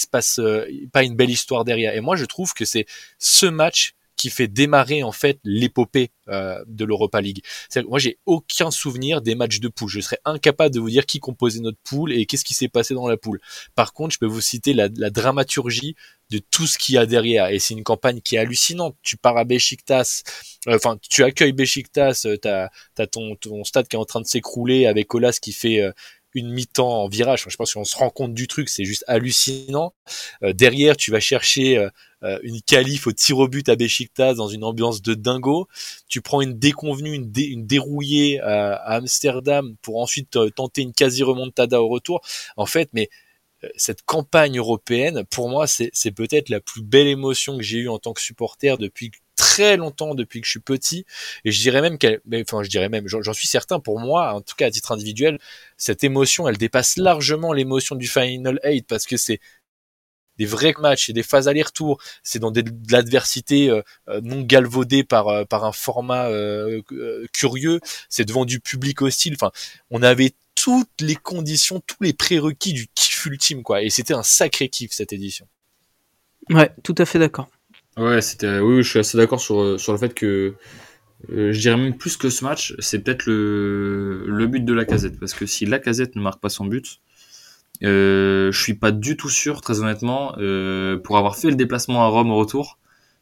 [0.00, 1.94] se passe euh, pas une belle histoire derrière.
[1.94, 2.86] Et moi je trouve que c'est
[3.18, 7.42] ce match qui fait démarrer en fait l'épopée euh, de l'Europa League.
[7.88, 9.88] Moi, j'ai aucun souvenir des matchs de poule.
[9.88, 12.92] Je serais incapable de vous dire qui composait notre poule et qu'est-ce qui s'est passé
[12.92, 13.40] dans la poule.
[13.74, 15.96] Par contre, je peux vous citer la, dramaturgie
[16.28, 17.48] de tout ce qu'il y a derrière.
[17.48, 18.94] Et c'est une campagne qui est hallucinante.
[19.00, 20.22] Tu pars à Besiktas,
[20.68, 24.20] euh, enfin, tu accueilles Besiktas, euh, t'as as ton, ton stade qui est en train
[24.20, 25.80] de s'écrouler avec Olas qui fait
[26.34, 27.44] une mi-temps en virage.
[27.48, 29.94] Je pense qu'on se rend compte du truc, c'est juste hallucinant.
[30.42, 31.88] Euh, derrière, tu vas chercher euh,
[32.22, 35.68] euh, une qualif au tir au but à Besiktas dans une ambiance de dingo.
[36.08, 40.82] Tu prends une déconvenue, une, dé, une dérouillée à, à, Amsterdam pour ensuite euh, tenter
[40.82, 42.20] une quasi remontada au retour.
[42.56, 43.08] En fait, mais
[43.64, 47.88] euh, cette campagne européenne, pour moi, c'est peut-être la plus belle émotion que j'ai eue
[47.88, 49.10] en tant que supporter depuis
[49.40, 51.06] très longtemps, depuis que je suis petit.
[51.46, 54.42] Et je dirais même qu'elle, enfin, je dirais même, j'en suis certain pour moi, en
[54.42, 55.38] tout cas à titre individuel,
[55.78, 59.40] cette émotion, elle dépasse largement l'émotion du Final 8 parce que c'est
[60.36, 61.98] des vrais matchs et des phases aller-retour.
[62.22, 63.82] C'est dans de l'adversité euh,
[64.22, 66.82] non galvaudée par euh, par un format euh,
[67.32, 67.80] curieux.
[68.10, 69.34] C'est devant du public hostile.
[69.34, 69.52] Enfin,
[69.90, 73.82] on avait toutes les conditions, tous les prérequis du kiff ultime, quoi.
[73.82, 75.46] Et c'était un sacré kiff cette édition.
[76.50, 77.48] Ouais, tout à fait d'accord.
[78.00, 78.58] Ouais, c'était.
[78.60, 80.54] Oui, je suis assez d'accord sur, sur le fait que.
[81.32, 84.84] Euh, je dirais même plus que ce match, c'est peut-être le, le but de la
[84.86, 85.20] casette.
[85.20, 87.00] Parce que si la casette ne marque pas son but,
[87.84, 92.04] euh, je suis pas du tout sûr, très honnêtement, euh, pour avoir fait le déplacement
[92.04, 92.78] à Rome au retour,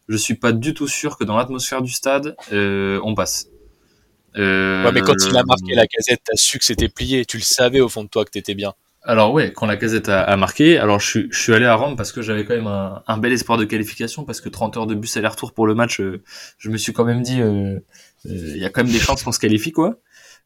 [0.09, 3.49] je suis pas du tout sûr que dans l'atmosphère du stade, euh, on passe.
[4.37, 7.25] Euh, ouais, mais quand il a marqué la casette, t'as su que c'était plié.
[7.25, 8.75] Tu le savais au fond de toi que t'étais bien.
[9.03, 12.21] Alors ouais, quand la casette a, marqué, alors je suis, allé à Rome parce que
[12.21, 15.53] j'avais quand même un, bel espoir de qualification parce que 30 heures de bus aller-retour
[15.53, 16.23] pour le match, euh,
[16.59, 17.79] je me suis quand même dit, euh,
[18.25, 19.99] il y a quand même des chances qu'on se qualifie quoi.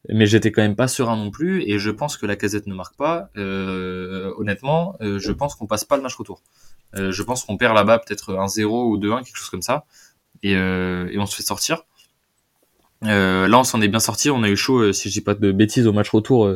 [0.09, 2.75] Mais j'étais quand même pas serein non plus et je pense que la casette ne
[2.75, 3.29] marque pas.
[3.37, 6.41] Euh, honnêtement euh, je pense qu'on passe pas le match retour.
[6.95, 9.85] Euh, je pense qu'on perd là-bas peut-être un 0 ou 2-1 quelque chose comme ça.
[10.45, 11.83] Euh, et on se fait sortir
[13.05, 15.33] euh, là on s'en est bien sorti on a eu chaud si je dis pas
[15.33, 16.49] de bêtises au match retour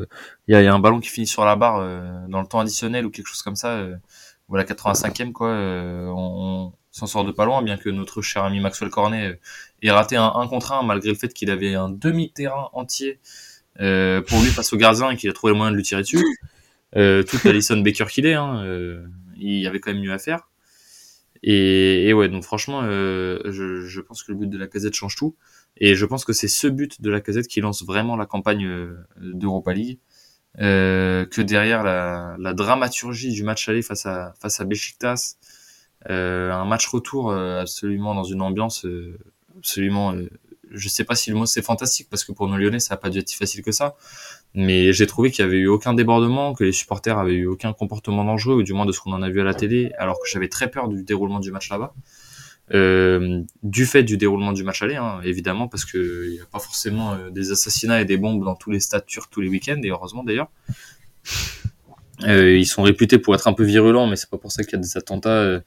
[0.48, 1.80] il y a, y, a, un ballon qui finit sur la barre
[2.30, 3.86] dans le temps additionnel ou quelque chose comme ça
[4.48, 8.60] voilà 85e quoi on, on s'en sort de pas loin, bien que notre cher ami
[8.60, 9.40] Maxwell Cornet
[9.84, 13.20] ait raté un 1 contre 1, malgré le fait qu'il avait un demi-terrain entier
[13.80, 16.02] euh, pour lui face au gardien et qu'il a trouvé le moyen de lui tirer
[16.02, 16.24] dessus.
[16.96, 19.06] Euh, toute Alison Baker qu'il est, hein, euh,
[19.38, 20.50] il y avait quand même mieux à faire.
[21.44, 24.96] Et, et ouais, donc franchement, euh, je, je, pense que le but de la casette
[24.96, 25.36] change tout.
[25.80, 28.66] Et je pense que c'est ce but de la casette qui lance vraiment la campagne
[28.66, 30.00] euh, d'Europa League.
[30.60, 35.36] Euh, que derrière la, la, dramaturgie du match aller face à face à Besiktas,
[36.10, 39.18] euh, un match retour euh, absolument dans une ambiance euh,
[39.58, 40.16] absolument
[40.70, 42.98] je sais pas si le mot c'est fantastique parce que pour nos Lyonnais ça a
[42.98, 43.96] pas dû être si facile que ça
[44.54, 47.74] mais j'ai trouvé qu'il y avait eu aucun débordement que les supporters avaient eu aucun
[47.74, 50.20] comportement dangereux ou du moins de ce qu'on en a vu à la télé alors
[50.20, 51.94] que j'avais très peur du déroulement du match là-bas
[52.74, 56.46] euh, du fait du déroulement du match aller hein, évidemment parce que il y a
[56.46, 59.48] pas forcément euh, des assassinats et des bombes dans tous les stades turcs tous les
[59.48, 60.50] week-ends et heureusement d'ailleurs.
[62.24, 64.74] Euh, ils sont réputés pour être un peu virulents, mais c'est pas pour ça qu'il
[64.74, 65.62] y a des attentats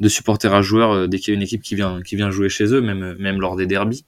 [0.00, 2.48] de supporters à joueurs dès qu'il y a une équipe qui vient qui vient jouer
[2.48, 4.06] chez eux, même même lors des derbies,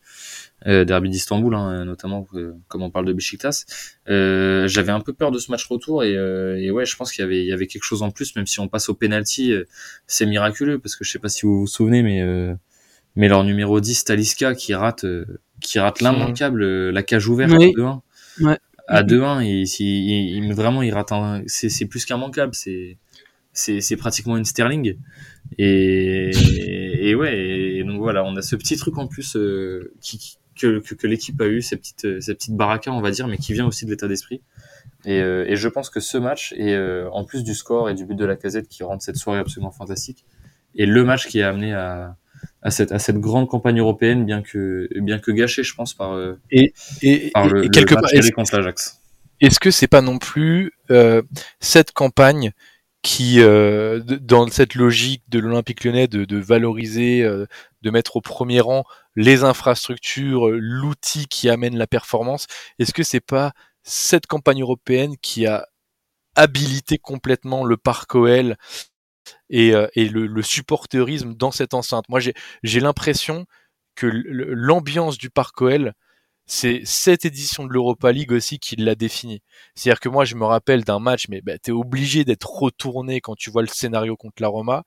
[0.67, 2.27] euh, derby d'Istanbul hein, notamment,
[2.69, 3.65] comme on parle de Besiktas.
[4.07, 7.25] J'avais un peu peur de ce match retour et, et ouais, je pense qu'il y
[7.25, 9.55] avait il y avait quelque chose en plus, même si on passe au penalty,
[10.07, 12.23] c'est miraculeux parce que je sais pas si vous vous souvenez, mais
[13.17, 15.07] mais leur numéro 10 Taliska qui rate
[15.61, 17.73] qui rate l'immanquable la cage ouverte Oui.
[17.77, 18.03] de 1
[18.41, 18.59] Ouais.
[18.89, 22.97] à 2-1 il, il, il, vraiment il rate un, c'est, c'est plus qu'un manquable c'est
[23.53, 24.97] c'est, c'est pratiquement une Sterling
[25.57, 27.39] et, et, et ouais
[27.77, 31.07] et donc voilà on a ce petit truc en plus euh, qui, que, que, que,
[31.07, 33.85] l'équipe a eu ces petites ces petites barakas on va dire mais qui vient aussi
[33.85, 34.43] de l'état d'esprit
[35.05, 37.95] et, euh, et je pense que ce match et euh, en plus du score et
[37.95, 40.25] du but de la casette qui rend cette soirée absolument fantastique
[40.75, 42.17] et le match qui a amené à
[42.63, 46.13] à cette, à cette grande campagne européenne, bien que, bien que gâchée, je pense, par,
[46.13, 49.01] euh, et, et, par le, et quelque le match part, contre l'Ajax.
[49.41, 51.23] Est-ce que c'est pas non plus euh,
[51.61, 52.53] cette campagne
[53.03, 57.45] qui, euh, dans cette logique de l'Olympique lyonnais de, de valoriser, euh,
[57.85, 62.47] de mettre au premier rang les infrastructures, l'outil qui amène la performance,
[62.79, 65.69] est-ce que c'est pas cette campagne européenne qui a
[66.35, 68.57] habilité complètement le parc OL
[69.51, 72.09] et, euh, et le, le, supporterisme dans cette enceinte?
[72.09, 73.47] Moi, j'ai l'impression
[73.95, 75.95] que l'ambiance du Parc OL,
[76.47, 79.43] c'est cette édition de l'Europa League aussi qui l'a défini.
[79.75, 83.21] C'est-à-dire que moi, je me rappelle d'un match, mais bah, tu es obligé d'être retourné
[83.21, 84.85] quand tu vois le scénario contre la Roma.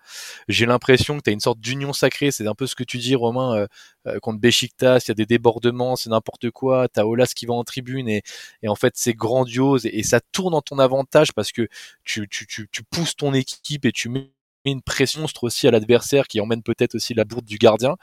[0.48, 2.32] J'ai l'impression que tu as une sorte d'union sacrée.
[2.32, 3.68] C'est un peu ce que tu dis, Romain, euh,
[4.08, 5.04] euh, contre Besiktas.
[5.06, 6.88] Il y a des débordements, c'est n'importe quoi.
[6.94, 8.22] Tu as Olas qui va en tribune et,
[8.62, 11.68] et en fait, c'est grandiose et, et, ça tourne en ton avantage parce que
[12.04, 14.32] tu, tu, tu, tu pousses ton équipe et tu mets
[14.72, 17.96] une pression aussi à l'adversaire qui emmène peut-être aussi la bourde du gardien.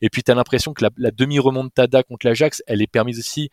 [0.00, 3.50] Et puis tu as l'impression que la, la demi-remontada contre l'Ajax, elle est permise aussi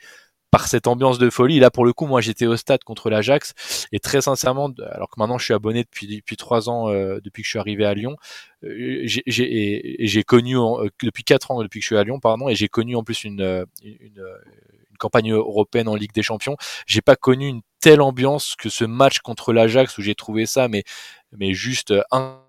[0.51, 1.59] par cette ambiance de folie.
[1.59, 3.53] Là, pour le coup, moi, j'étais au stade contre l'Ajax
[3.91, 7.43] et très sincèrement, alors que maintenant je suis abonné depuis depuis trois ans, euh, depuis
[7.43, 8.15] que je suis arrivé à Lyon,
[8.63, 12.55] euh, j'ai connu euh, depuis quatre ans depuis que je suis à Lyon, pardon, et
[12.55, 13.97] j'ai connu en plus une, une,
[14.89, 16.57] une campagne européenne en Ligue des Champions.
[16.87, 20.67] J'ai pas connu une telle ambiance que ce match contre l'Ajax où j'ai trouvé ça,
[20.67, 20.83] mais
[21.31, 22.41] mais juste un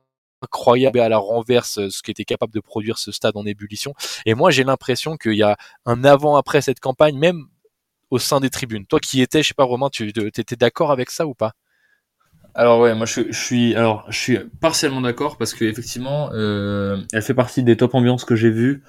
[0.42, 3.94] incroyable à la renverse ce qu'était capable de produire ce stade en ébullition.
[4.26, 7.46] Et moi, j'ai l'impression qu'il y a un avant-après cette campagne, même
[8.10, 8.86] au sein des tribunes.
[8.86, 11.52] Toi qui étais, je sais pas, Romain, tu étais d'accord avec ça ou pas?
[12.54, 17.22] Alors ouais, moi je, suis alors je suis partiellement d'accord parce que effectivement, euh, elle
[17.22, 18.82] fait partie des top ambiances que j'ai vues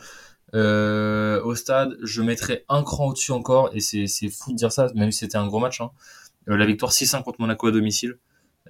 [0.55, 1.95] euh, au stade.
[2.01, 5.37] Je mettrais un cran au-dessus encore et c'est fou de dire ça, même si c'était
[5.37, 5.79] un gros match.
[5.79, 5.91] Hein.
[6.49, 8.17] Euh, la victoire 6-1 contre Monaco à domicile.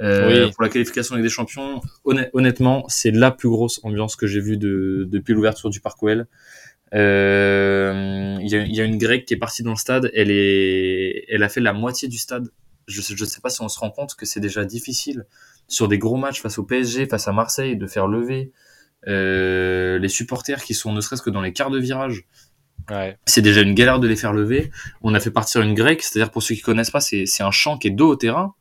[0.01, 0.51] Euh, oui.
[0.51, 1.81] Pour la qualification avec des champions,
[2.33, 6.27] honnêtement, c'est la plus grosse ambiance que j'ai vue de, depuis l'ouverture du Parc OL.
[6.93, 10.29] Euh, il y, a, y, a, une grecque qui est partie dans le stade, elle
[10.31, 12.49] est, elle a fait la moitié du stade.
[12.87, 15.25] Je, je sais pas si on se rend compte que c'est déjà difficile
[15.67, 18.51] sur des gros matchs face au PSG, face à Marseille, de faire lever
[19.07, 22.25] Euh, les supporters qui sont ne serait-ce que dans les quarts de virage,
[22.89, 23.17] Ouais.
[23.25, 24.69] c'est déjà une galère de les faire lever.
[25.01, 27.49] On a fait partir une grecque, c'est-à-dire pour ceux qui connaissent pas, c'est c'est un
[27.51, 28.53] champ qui est dos au terrain.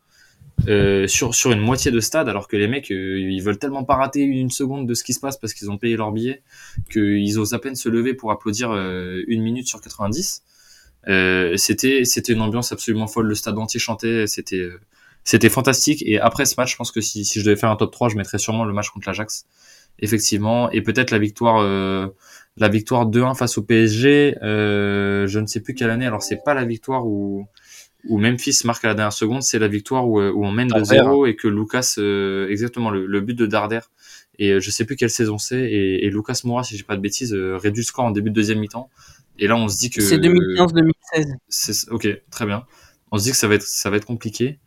[0.69, 3.85] Euh, sur, sur une moitié de stade alors que les mecs euh, ils veulent tellement
[3.85, 6.43] pas rater une seconde de ce qui se passe parce qu'ils ont payé leur billet
[6.91, 10.43] qu'ils osent à peine se lever pour applaudir euh, une minute sur 90
[11.09, 13.27] euh, c'était c'était une ambiance absolument folle.
[13.27, 14.27] Le stade entier chantait.
[14.27, 14.81] C'était euh,
[15.25, 16.03] c'était fantastique.
[16.07, 18.11] Et après ce match je pense que si, si je devais faire un top 3
[18.11, 19.47] je mettrais sûrement le match contre l'Ajax.
[19.99, 20.71] Effectivement.
[20.71, 21.63] Et peut-être la victoire
[22.57, 26.07] la victoire 2-1 face au PSG je ne sais plus quelle année.
[26.07, 27.47] Alors c'est pas la victoire où
[28.09, 30.69] où Memphis marque à la dernière seconde, c'est la victoire où, euh, où on mène
[30.69, 30.97] de Darder.
[30.97, 33.81] 0 et que Lucas, euh, exactement, le, le but de Darder,
[34.39, 36.97] et euh, je sais plus quelle saison c'est, et, et Lucas Moura, si j'ai pas
[36.97, 38.91] de bêtises, euh, réduit le score en début de deuxième mi-temps.
[39.39, 41.35] Et là, on se dit que C'est 2015-2016.
[41.49, 42.65] c'est ok, très bien.
[43.13, 44.59] On se dit que ça va être ça va être compliqué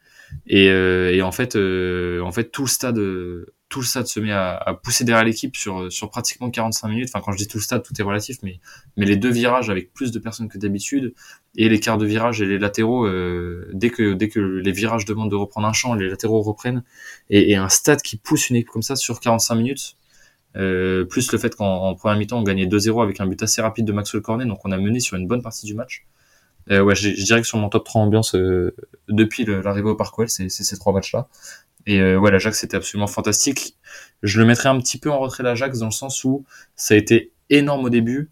[0.47, 4.05] et, euh, et en fait euh, en fait tout le stade euh, tout le stade
[4.05, 7.09] se met à, pousser derrière l'équipe sur sur pratiquement 45 minutes.
[7.09, 8.59] Enfin quand je dis tout le stade, tout est relatif, mais
[8.97, 11.15] mais les deux virages avec plus de personnes que d'habitude
[11.55, 15.05] et les quarts de virage et les latéraux euh, dès que dès que les virages
[15.05, 16.83] demandent de reprendre un champ, les latéraux reprennent
[17.31, 19.97] et, un stade qui pousse une équipe comme ça sur 45 minutes.
[20.55, 23.59] Euh, plus le fait qu'en en première mi-temps on gagnait 2-0 avec un but assez
[23.59, 26.05] rapide de Maxwell Cornet, donc on a mené sur une bonne partie du match.
[26.69, 28.35] Euh, ouais, je dirais que sur mon top 3 ambiance
[29.09, 31.27] depuis l'arrivée au Parc c'est ces trois matchs-là.
[31.85, 33.75] Et euh, ouais, l'Ajax c'était absolument fantastique.
[34.23, 36.97] Je le mettrais un petit peu en retrait l'Ajax dans le sens où ça a
[36.97, 38.29] été énorme au début.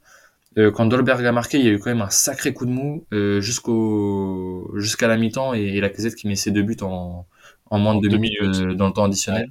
[0.57, 2.71] Euh, quand Dolberg a marqué, il y a eu quand même un sacré coup de
[2.71, 6.77] mou euh, jusqu'au jusqu'à la mi-temps et, et la casette qui met ses deux buts
[6.81, 7.25] en,
[7.69, 8.61] en moins de deux deux minutes minutes.
[8.61, 9.49] euh, dans le temps additionnel.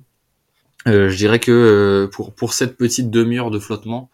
[0.88, 4.10] Euh, je dirais que euh, pour pour cette petite demi-heure de flottement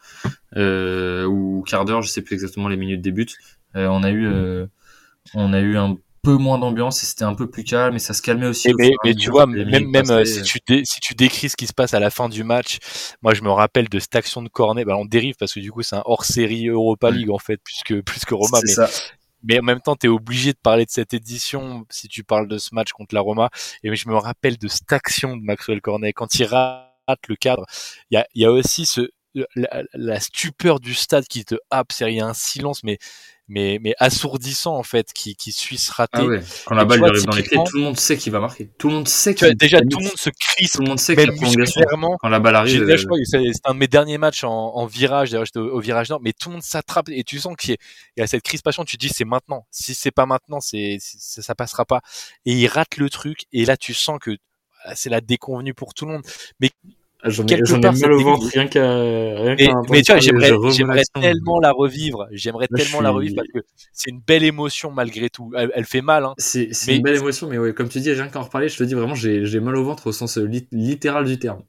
[0.57, 3.27] euh, ou quart d'heure, je sais plus exactement les minutes des buts,
[3.77, 4.67] euh, on a eu euh,
[5.35, 5.97] on a eu un
[6.27, 8.69] peu moins d'ambiance et c'était un peu plus calme et ça se calmait aussi.
[8.69, 10.43] Et au mais, tu vois, même, même euh, passaient.
[10.43, 12.79] si, tu dé- si tu décris ce qui se passe à la fin du match,
[13.23, 15.71] moi je me rappelle de cette action de Cornet, bah, on dérive parce que du
[15.71, 17.13] coup c'est un hors-série Europa.
[17.13, 18.91] League en fait, plus que, plus que Roma, mais, ça.
[19.45, 22.49] mais en même temps tu es obligé de parler de cette édition si tu parles
[22.49, 23.49] de ce match contre la Roma,
[23.85, 26.89] et je me rappelle de cette action de Maxwell Cornet, quand il rate
[27.29, 27.65] le cadre,
[28.11, 29.09] il y a, y a aussi ce,
[29.55, 32.99] la, la stupeur du stade qui te happe, c'est il y a un silence mais
[33.49, 36.19] mais mais assourdissant en fait qui qui suit ce raté.
[36.21, 36.41] Ah ouais.
[36.65, 38.71] Quand la balle arrive dans les pieds, tout le monde sait qu'il va marquer.
[38.77, 40.99] Tout le monde sait qu'il déjà qu'il- tout le monde se crispe tout le monde
[40.99, 42.19] sait prolongation musculairement.
[42.21, 42.83] quand la balle arrive.
[42.83, 42.87] euh,
[43.25, 45.31] c'est un de mes derniers matchs en, en virage.
[45.31, 47.71] D'ailleurs, j'étais au, au virage nord, mais tout le monde s'attrape et tu sens qu'il
[47.71, 47.77] y, a-
[48.17, 48.85] il y a cette crispation.
[48.85, 49.65] Tu te dis c'est maintenant.
[49.71, 52.01] Si c'est pas maintenant, c'est c'est- ça passera pas.
[52.47, 53.45] Et il rate le truc.
[53.53, 54.37] Et là, tu sens que
[54.85, 56.23] ah, c'est la déconvenue pour tout le monde.
[56.61, 56.69] J'en
[57.23, 58.81] quelque j'en ai part, mal au ventre rien qu'à
[59.91, 62.29] Mais, tu vois, parler, j'aimerais tellement la revivre.
[62.31, 63.61] J'aimerais tellement la revivre parce que
[63.93, 65.53] c'est une belle émotion malgré tout.
[65.57, 66.25] Elle, elle fait mal.
[66.25, 66.35] Hein.
[66.39, 68.77] C'est Mais- une belle émotion, mais ouais, comme tu dis, rien qu'à en reparler, je
[68.77, 71.63] te dis vraiment, j'ai j'ai mal au ventre au sens euh, lit- littéral du terme.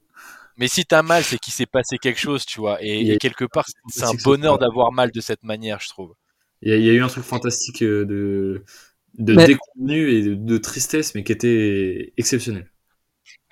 [0.56, 2.78] Mais si t'as mal, c'est qu'il s'est passé quelque chose, tu vois.
[2.82, 6.14] Et, quelque part, c'est un bonheur d'avoir mal de cette manière, je trouve.
[6.62, 8.64] Il y, a, il y a eu un truc fantastique euh, de,
[9.18, 12.68] de Mais- déconvenu et de, de tristesse, mais qui était exceptionnel.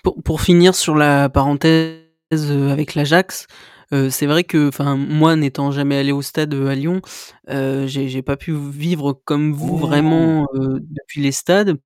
[0.07, 1.99] Pour, pour finir sur la parenthèse
[2.33, 3.49] euh, avec l'Ajax,
[3.93, 7.03] euh, c'est vrai que, enfin, moi n'étant jamais allé au stade euh, à Lyon,
[7.51, 11.77] euh, j'ai pas pu vivre comme vous vraiment euh, depuis les stades,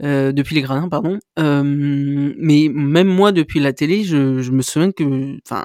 [0.00, 1.18] depuis les gradins, pardon.
[1.36, 5.64] Mais même moi depuis la télé, je, je me souviens que, enfin,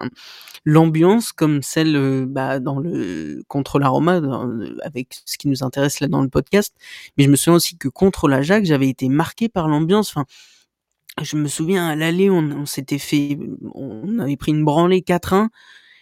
[0.65, 4.49] l'ambiance comme celle bah, dans le contre la Roma, dans-
[4.81, 6.73] avec ce qui nous intéresse là dans le podcast,
[7.19, 10.09] mais je me souviens aussi que contre l'Ajax, j'avais été marqué par l'ambiance.
[10.09, 10.25] Enfin,
[11.21, 13.37] je me souviens à l'aller, on, s'était fait,
[13.73, 15.49] on avait pris une branlée 4-1.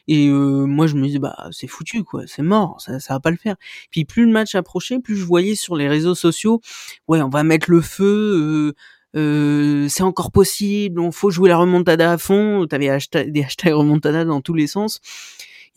[0.07, 3.19] Et euh, moi je me disais bah c'est foutu quoi, c'est mort, ça ça va
[3.19, 3.55] pas le faire.
[3.91, 6.59] Puis plus le match approchait, plus je voyais sur les réseaux sociaux,
[7.07, 8.73] ouais on va mettre le feu,
[9.15, 12.65] euh, euh, c'est encore possible, on faut jouer la remontada à fond.
[12.67, 14.99] T'avais hashtag, des hashtags remontada dans tous les sens.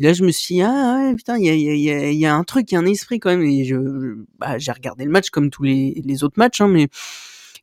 [0.00, 1.90] Et là je me suis dit, ah ouais putain il y a, y, a, y,
[1.90, 3.42] a, y a un truc, il y a un esprit quand même.
[3.44, 6.88] Et je- bah, j'ai regardé le match comme tous les, les autres matchs, hein, mais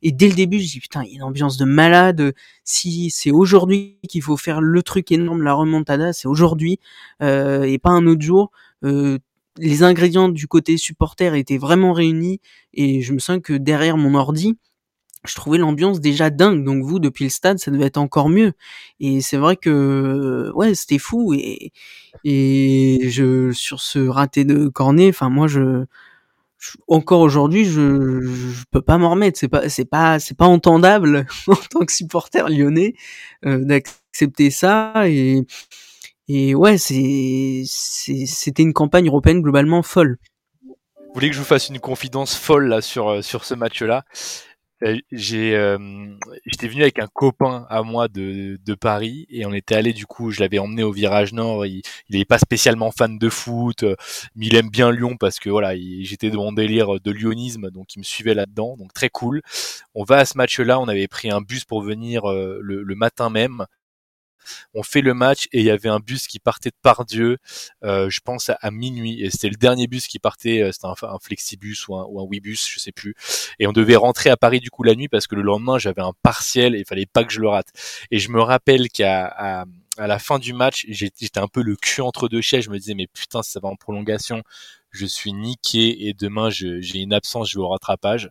[0.02, 2.34] et dès le début, je dis putain, il y a une ambiance de malade.
[2.64, 6.78] Si c'est aujourd'hui qu'il faut faire le truc énorme, la remontada, c'est aujourd'hui
[7.22, 8.50] euh, et pas un autre jour.
[8.84, 9.18] Euh,
[9.58, 12.40] les ingrédients du côté supporter étaient vraiment réunis
[12.74, 14.56] et je me sens que derrière mon ordi,
[15.24, 16.64] je trouvais l'ambiance déjà dingue.
[16.64, 18.52] Donc vous, depuis le stade, ça devait être encore mieux.
[19.00, 21.72] Et c'est vrai que ouais, c'était fou et
[22.24, 25.84] et je sur ce raté de Cornet, enfin moi je
[26.88, 29.38] encore aujourd'hui, je, je peux pas m'en remettre.
[29.38, 32.94] C'est pas, c'est pas, c'est pas entendable en tant que supporter lyonnais
[33.44, 34.92] euh, d'accepter ça.
[35.06, 35.42] Et,
[36.28, 40.18] et ouais, c'était une campagne européenne globalement folle.
[41.12, 44.04] Vous voulez que je vous fasse une confidence folle là sur, euh, sur ce match-là?
[45.10, 45.78] J'ai, euh,
[46.46, 50.06] j'étais venu avec un copain à moi de, de Paris et on était allé du
[50.06, 51.66] coup, je l'avais emmené au virage nord.
[51.66, 53.96] Il, il pas spécialement fan de foot, euh,
[54.34, 57.94] mais il aime bien Lyon parce que voilà, j'étais dans mon délire de lyonisme, donc
[57.94, 59.42] il me suivait là-dedans, donc très cool.
[59.94, 63.66] On va à ce match-là, on avait pris un bus pour venir le matin même
[64.74, 67.38] on fait le match et il y avait un bus qui partait de Pardieu,
[67.84, 70.94] euh, je pense à, minuit, et c'était le dernier bus qui partait, euh, c'était un,
[71.08, 73.14] un, flexibus ou un, ou un Webus, je sais plus,
[73.58, 76.02] et on devait rentrer à Paris du coup la nuit parce que le lendemain j'avais
[76.02, 77.68] un partiel et il fallait pas que je le rate.
[78.10, 79.64] Et je me rappelle qu'à à,
[79.98, 82.64] la fin du match, j'étais un peu le cul entre deux chaises.
[82.64, 84.42] Je me disais, mais putain, ça va en prolongation,
[84.90, 88.30] je suis niqué et demain j'ai une absence, je vais au rattrapage.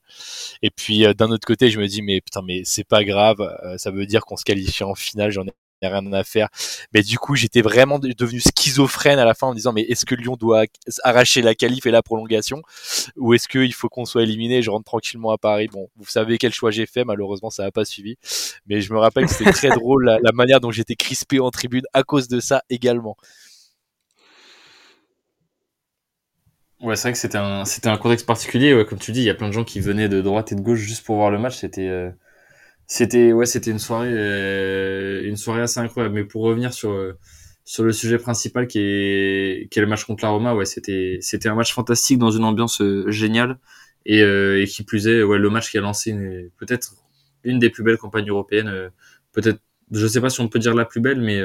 [0.61, 3.41] Et puis euh, d'un autre côté, je me dis, mais putain, mais c'est pas grave,
[3.41, 5.31] euh, ça veut dire qu'on se qualifie en finale.
[5.31, 5.53] J'en ai
[5.87, 6.49] rien à faire.
[6.93, 10.05] Mais du coup, j'étais vraiment devenu schizophrène à la fin en me disant mais est-ce
[10.05, 10.65] que Lyon doit
[11.03, 12.61] arracher la qualif et la prolongation?
[13.17, 14.57] Ou est-ce qu'il faut qu'on soit éliminé?
[14.57, 17.63] Et je rentre tranquillement à Paris Bon, vous savez quel choix j'ai fait, malheureusement ça
[17.63, 18.17] n'a pas suivi.
[18.67, 21.51] Mais je me rappelle que c'était très drôle la, la, manière dont j'étais crispé en
[21.51, 23.17] tribune à cause de ça également.
[26.81, 28.73] Ouais, c'est vrai que c'était un, c'était un contexte particulier.
[28.73, 30.55] Ouais, comme tu dis, il y a plein de gens qui venaient de droite et
[30.55, 31.57] de gauche juste pour voir le match.
[31.57, 32.09] C'était, euh,
[32.91, 36.15] c'était ouais, c'était une soirée, euh, une soirée assez incroyable.
[36.15, 36.91] Mais pour revenir sur
[37.63, 41.19] sur le sujet principal qui est qui est le match contre la Roma, ouais, c'était
[41.21, 43.59] c'était un match fantastique dans une ambiance euh, géniale
[44.05, 46.13] et, euh, et qui plus est, ouais, le match qui a lancé
[46.57, 46.93] peut-être
[47.45, 48.89] une des plus belles campagnes européennes, euh,
[49.31, 49.59] peut-être,
[49.91, 51.41] je sais pas si on peut dire la plus belle, mais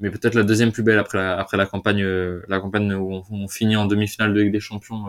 [0.00, 2.04] mais peut-être la deuxième plus belle après la, après la campagne
[2.48, 5.06] la campagne où on, on finit en demi-finale de Ligue des Champions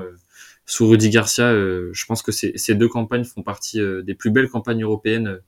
[0.70, 4.30] sous Rudy Garcia, euh, je pense que ces, deux campagnes font partie euh, des plus
[4.30, 5.40] belles campagnes européennes euh,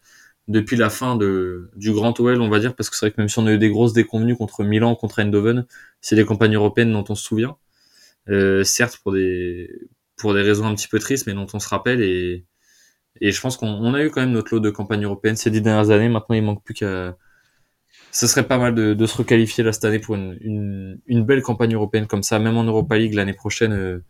[0.48, 3.22] depuis la fin de, du Grand OL, on va dire, parce que c'est vrai que
[3.22, 5.68] même si on a eu des grosses déconvenues contre Milan, contre Eindhoven,
[6.02, 7.58] c'est des campagnes européennes dont on se souvient.
[8.64, 9.70] certes pour des
[10.18, 12.46] pour des raisons un petit peu tristes, mais dont on se rappelle et
[13.22, 15.62] et je pense qu'on a eu quand même notre lot de campagnes européennes ces dix
[15.62, 16.10] dernières années.
[16.10, 17.18] Maintenant, il manque plus qu'à
[18.12, 21.26] ce serait pas mal de, de, se requalifier là cette année pour une, une, une,
[21.26, 24.02] belle campagne européenne comme ça, même en Europa League l'année prochaine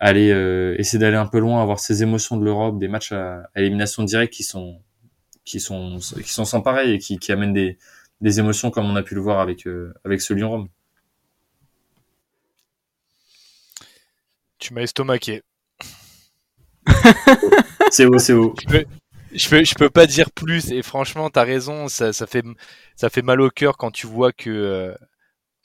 [0.00, 3.48] aller euh, essayer d'aller un peu loin, avoir ces émotions de l'Europe, des matchs à,
[3.56, 4.80] élimination directe qui sont
[5.44, 7.78] qui sont qui sont sans pareil et qui, qui amènent des,
[8.20, 10.68] des émotions comme on a pu le voir avec euh, avec ce Lyon-Rome.
[14.58, 15.42] Tu m'as estomaqué.
[17.90, 18.54] c'est haut, c'est haut.
[18.60, 18.84] Je peux,
[19.32, 22.44] je peux, je peux pas dire plus et franchement, t'as raison, ça, ça fait
[22.96, 24.94] ça fait mal au cœur quand tu vois que euh,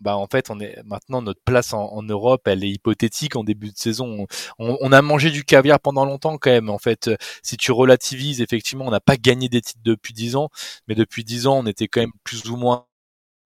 [0.02, 3.70] bah en fait on est maintenant notre place en, Europe elle est hypothétique en début
[3.72, 4.26] de saison.
[4.60, 6.70] On, on, a mangé du caviar pendant longtemps quand même.
[6.70, 7.10] En fait
[7.44, 10.50] si tu relativises effectivement on n'a pas gagné des titres depuis dix ans.
[10.88, 12.88] Mais depuis dix ans on était quand même plus ou moins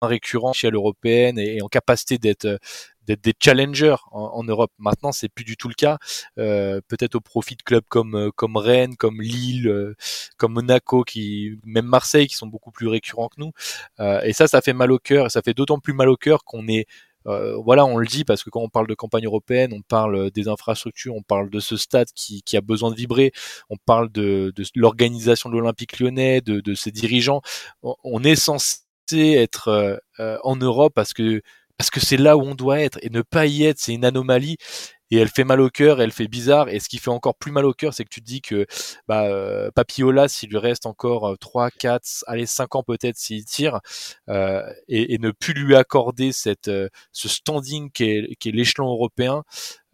[0.01, 2.59] récurrent chez l'européenne et, en capacité d'être
[3.05, 4.71] d'être des challengers en, Europe.
[4.77, 5.97] Maintenant, c'est plus du tout le cas.
[6.39, 9.95] Euh, peut-être au profit de clubs comme euh, comme Rennes, comme Lille, euh,
[10.37, 13.51] comme Monaco, qui même Marseille, qui sont beaucoup plus récurrents que nous.
[13.99, 15.27] Euh, et ça, ça fait mal au cœur.
[15.27, 16.87] Et ça fait d'autant plus mal au cœur qu'on est
[17.27, 20.29] euh, voilà, on le dit parce que quand on parle de campagne européenne, on parle
[20.31, 23.31] des infrastructures, on parle de ce stade qui, qui a besoin de vibrer,
[23.71, 27.41] on parle de, de l'organisation de l'Olympique lyonnais, de, de ses dirigeants.
[27.81, 28.77] On est censé
[29.11, 29.99] être
[30.43, 31.41] en Europe parce que
[31.77, 34.05] parce que c'est là où on doit être et ne pas y être, c'est une
[34.05, 34.57] anomalie
[35.11, 37.51] et elle fait mal au cœur, elle fait bizarre et ce qui fait encore plus
[37.51, 38.65] mal au cœur, c'est que tu te dis que
[39.07, 43.81] bah euh, Papiola, s'il lui reste encore 3 4 allez 5 ans peut-être s'il tire
[44.29, 48.87] euh, et, et, ne plus lui accorder cette euh, ce standing qui est, est l'échelon
[48.89, 49.43] européen,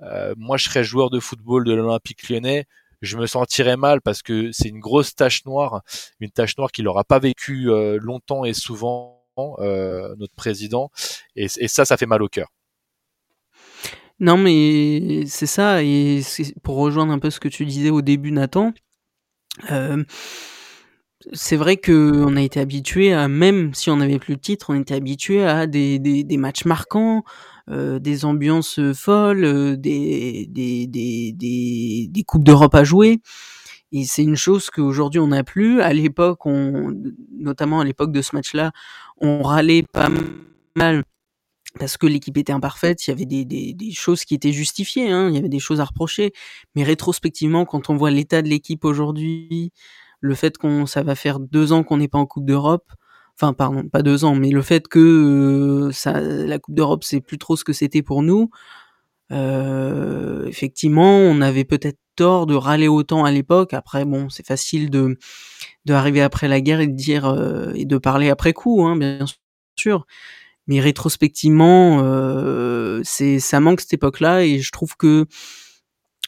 [0.02, 2.66] euh, moi je serais joueur de football de l'Olympique Lyonnais,
[3.02, 5.82] je me sentirais mal parce que c'est une grosse tache noire,
[6.20, 9.18] une tache noire qu'il n'aura pas vécu euh, longtemps et souvent.
[9.18, 9.21] euh,
[9.60, 10.92] notre président,
[11.36, 12.48] et, ça, ça fait mal au cœur.
[14.20, 16.22] Non, mais c'est ça, et
[16.62, 18.72] pour rejoindre un peu ce que tu disais au début, Nathan,
[19.72, 20.04] euh,
[21.34, 24.80] c'est vrai qu'on a été habitué à, même si on n'avait plus de titre, on
[24.80, 27.24] était habitué à des, des, matchs marquants,
[27.70, 33.22] euh, des ambiances folles, des, des, des, des, Coupes d'Europe à jouer.
[33.92, 35.82] Et c'est une chose qu'aujourd'hui on n'a plus.
[35.82, 36.94] À l'époque, on,
[37.38, 38.72] notamment à l'époque de ce match-là,
[39.20, 40.10] on râlait pas
[40.76, 41.04] mal
[41.80, 45.10] parce que l'équipe était imparfaite, il y avait des, des, des choses qui étaient justifiées,
[45.10, 46.34] hein, il y avait des choses à reprocher.
[46.76, 49.72] Mais rétrospectivement, quand on voit l'état de l'équipe aujourd'hui,
[50.20, 52.92] le fait qu'on ça va faire deux ans qu'on n'est pas en Coupe d'Europe,
[53.36, 55.00] enfin pardon, pas deux ans, mais le fait que
[55.88, 58.50] euh, ça, la Coupe d'Europe c'est plus trop ce que c'était pour nous,
[59.32, 63.74] euh, effectivement, on avait peut-être de râler autant à l'époque.
[63.74, 65.18] Après, bon, c'est facile de
[65.86, 69.26] d'arriver après la guerre et de dire euh, et de parler après coup, hein, bien
[69.76, 70.06] sûr.
[70.68, 75.26] Mais rétrospectivement, euh, c'est ça manque cette époque-là et je trouve que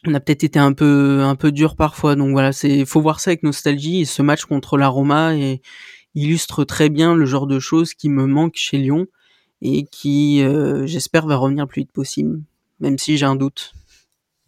[0.05, 2.15] on a peut-être été un peu un peu dur parfois.
[2.15, 4.01] Donc voilà, c'est faut voir ça avec nostalgie.
[4.01, 5.61] Et ce match contre la Roma et,
[6.15, 9.07] illustre très bien le genre de choses qui me manque chez Lyon
[9.61, 12.41] et qui, euh, j'espère, va revenir le plus vite possible,
[12.79, 13.73] même si j'ai un doute.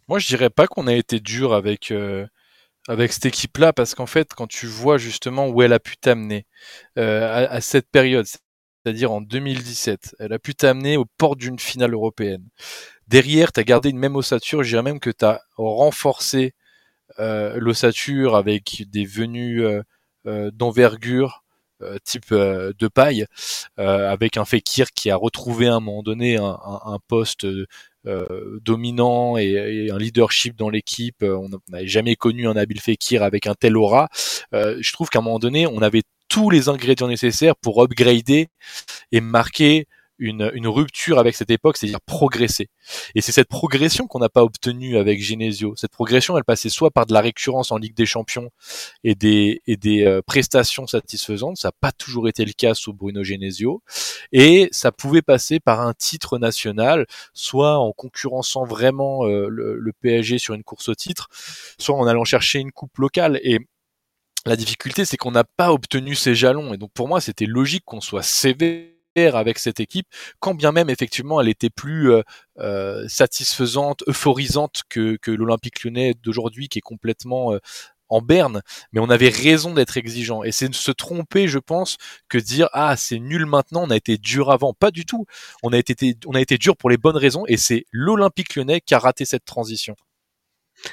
[0.08, 2.26] Moi, je dirais pas qu'on a été dur avec euh,
[2.88, 6.46] avec cette équipe-là, parce qu'en fait, quand tu vois justement où elle a pu t'amener
[6.98, 11.94] euh, à, cette période, c'est-à-dire en 2017, elle a pu t'amener aux portes d'une finale
[11.94, 12.44] européenne.
[13.08, 16.54] Derrière, tu as gardé une même ossature, je dirais même que tu as renforcé
[17.18, 19.62] l'ossature avec des venues
[20.24, 21.44] d'envergure,
[21.82, 23.26] euh, type euh, de paille,
[23.78, 27.46] euh, avec un Fekir qui a retrouvé à un moment donné un, un, poste
[28.62, 31.22] dominant et, un leadership dans l'équipe.
[31.22, 34.08] On n'avait jamais connu un Nabil Fekir avec un tel aura.
[34.52, 38.48] je trouve qu'à un moment donné, on avait tous les ingrédients nécessaires pour upgrader
[39.12, 39.86] et marquer
[40.18, 42.68] une, une rupture avec cette époque, c'est-à-dire progresser.
[43.14, 45.74] Et c'est cette progression qu'on n'a pas obtenue avec Genesio.
[45.76, 48.50] Cette progression, elle passait soit par de la récurrence en Ligue des Champions
[49.04, 52.92] et des, et des euh, prestations satisfaisantes, ça n'a pas toujours été le cas sous
[52.92, 53.82] Bruno Genesio,
[54.32, 59.92] et ça pouvait passer par un titre national, soit en concurrençant vraiment euh, le, le
[59.92, 61.28] PSG sur une course au titre,
[61.78, 63.40] soit en allant chercher une coupe locale.
[63.42, 63.58] Et
[64.46, 66.72] la difficulté, c'est qu'on n'a pas obtenu ces jalons.
[66.72, 70.06] Et donc pour moi, c'était logique qu'on soit sévère avec cette équipe,
[70.40, 72.22] quand bien même effectivement elle était plus euh,
[72.58, 77.58] euh, satisfaisante, euphorisante que, que l'Olympique lyonnais d'aujourd'hui qui est complètement euh,
[78.08, 78.62] en berne,
[78.92, 80.44] mais on avait raison d'être exigeant.
[80.44, 81.96] Et c'est se tromper, je pense,
[82.28, 84.74] que dire ah c'est nul maintenant, on a été dur avant.
[84.74, 85.26] Pas du tout.
[85.64, 88.80] On a été, on a été dur pour les bonnes raisons, et c'est l'Olympique lyonnais
[88.80, 89.96] qui a raté cette transition.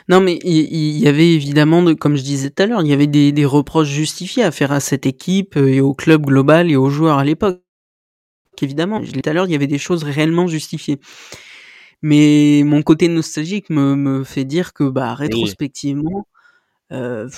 [0.08, 3.06] Non, mais il y, avait évidemment, comme je disais tout à l'heure, il y avait
[3.06, 6.90] des, des, reproches justifiés à faire à cette équipe et au club global et aux
[6.90, 7.64] joueurs à l'époque
[8.56, 11.00] qu'évidemment, je l'ai tout à l'heure, il y avait des choses réellement justifiées.
[12.02, 16.28] Mais mon côté nostalgique me, me fait dire que bah rétrospectivement,
[16.92, 17.30] euh,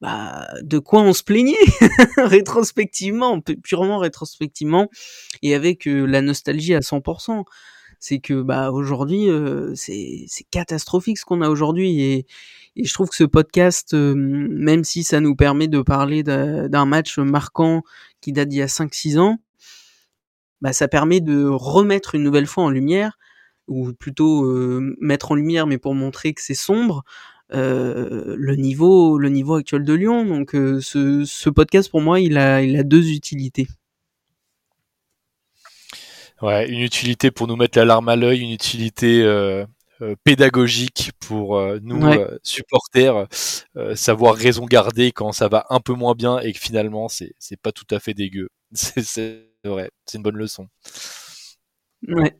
[0.00, 1.56] bah, de quoi on se plaignait?
[2.18, 4.88] Rétrospectivement, purement rétrospectivement,
[5.42, 7.44] et avec euh, la nostalgie à 100%.
[8.00, 12.26] C'est que bah aujourd'hui, euh, c'est catastrophique ce qu'on a aujourd'hui, et,
[12.76, 16.84] et, je trouve que ce podcast, euh, même si ça nous permet de parler d'un
[16.84, 17.82] match marquant
[18.20, 19.38] qui date d'il y a 5-6 ans,
[20.60, 23.18] bah, ça permet de remettre une nouvelle fois en lumière,
[23.66, 27.04] ou plutôt euh, mettre en lumière, mais pour montrer que c'est sombre,
[27.54, 30.24] euh, le niveau, le niveau actuel de Lyon.
[30.26, 33.66] Donc, euh, ce, ce, podcast pour moi, il a, il a deux utilités.
[36.42, 39.64] Ouais, une utilité pour nous mettre la larme à l'œil, une utilité euh,
[40.22, 42.00] pédagogique pour nous
[42.44, 43.26] supporters,
[43.94, 47.60] savoir raison garder quand ça va un peu moins bien et que finalement c'est c'est
[47.60, 48.50] pas tout à fait dégueu.
[48.72, 50.68] C'est vrai, c'est une bonne leçon.
[52.06, 52.36] Ouais.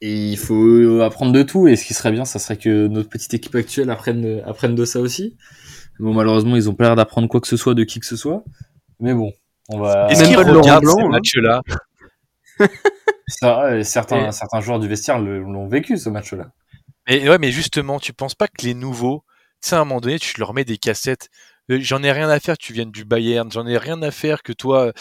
[0.00, 1.68] Et il faut apprendre de tout.
[1.68, 4.84] Et ce qui serait bien, ça serait que notre petite équipe actuelle apprenne, apprenne de
[4.84, 5.36] ça aussi.
[5.98, 8.16] Bon, malheureusement, ils ont pas l'air d'apprendre quoi que ce soit de qui que ce
[8.16, 8.44] soit.
[9.00, 9.32] Mais bon,
[9.68, 10.08] on va.
[10.10, 11.08] Est-ce qu'ils regardent ces hein.
[11.08, 11.62] matchs-là?
[13.82, 16.52] Certains, certains joueurs du vestiaire l'ont vécu ce match-là.
[17.08, 19.24] Mais ouais, mais justement, tu penses pas que les nouveaux,
[19.62, 21.28] tu sais, à un moment donné, tu leur mets des cassettes.
[21.70, 24.12] Euh, j'en ai rien à faire que tu viennes du Bayern, j'en ai rien à
[24.12, 24.92] faire que toi,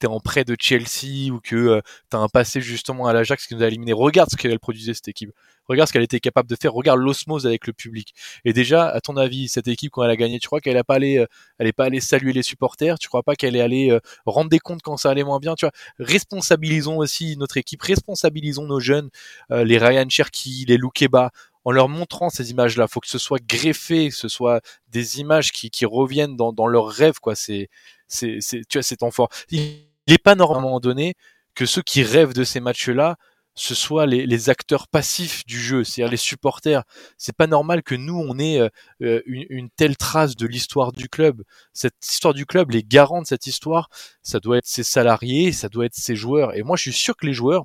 [0.00, 3.54] t'es en prêt de Chelsea ou que euh, t'as un passé justement à l'Ajax qui
[3.54, 3.92] nous a éliminé.
[3.92, 5.30] Regarde ce qu'elle produisait cette équipe.
[5.68, 6.72] Regarde ce qu'elle était capable de faire.
[6.72, 8.14] Regarde l'osmose avec le public.
[8.44, 10.84] Et déjà, à ton avis, cette équipe quand elle a gagné, tu crois qu'elle a
[10.84, 11.26] pas allé, euh,
[11.58, 12.98] elle est pas allée saluer les supporters?
[12.98, 13.96] Tu crois pas qu'elle est allée
[14.26, 15.54] rendre des comptes quand ça allait moins bien?
[15.54, 19.10] Tu vois, responsabilisons aussi notre équipe, responsabilisons nos jeunes,
[19.50, 21.30] les Ryan Cherky, les Loukeba
[21.64, 22.88] en leur montrant ces images-là.
[22.88, 26.66] Faut que ce soit greffé, que ce soit des images qui, qui reviennent dans, dans
[26.66, 27.34] leurs rêves, quoi.
[27.34, 27.68] C'est,
[28.08, 29.28] c'est, c'est, tu vois, c'est fort.
[29.50, 31.14] Il n'est pas normalement donné
[31.54, 33.16] que ceux qui rêvent de ces matchs-là,
[33.54, 36.84] ce soit les, acteurs passifs du jeu, c'est-à-dire les supporters.
[37.18, 38.68] C'est pas normal que nous on ait euh,
[39.02, 41.42] euh, une, une, telle trace de l'histoire du club.
[41.74, 43.88] Cette histoire du club, les garants de cette histoire,
[44.22, 46.56] ça doit être ses salariés, ça doit être ses joueurs.
[46.56, 47.64] Et moi, je suis sûr que les joueurs,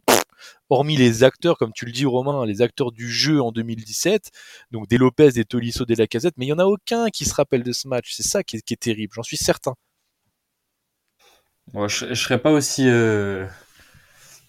[0.69, 4.31] hormis les acteurs, comme tu le dis Romain, les acteurs du jeu en 2017,
[4.71, 7.33] donc des Lopez, des Tolisso, des Lacazette, mais il y en a aucun qui se
[7.33, 8.13] rappelle de ce match.
[8.13, 9.75] C'est ça qui est, terrible, j'en suis certain.
[11.73, 13.45] Je, je serais pas aussi euh,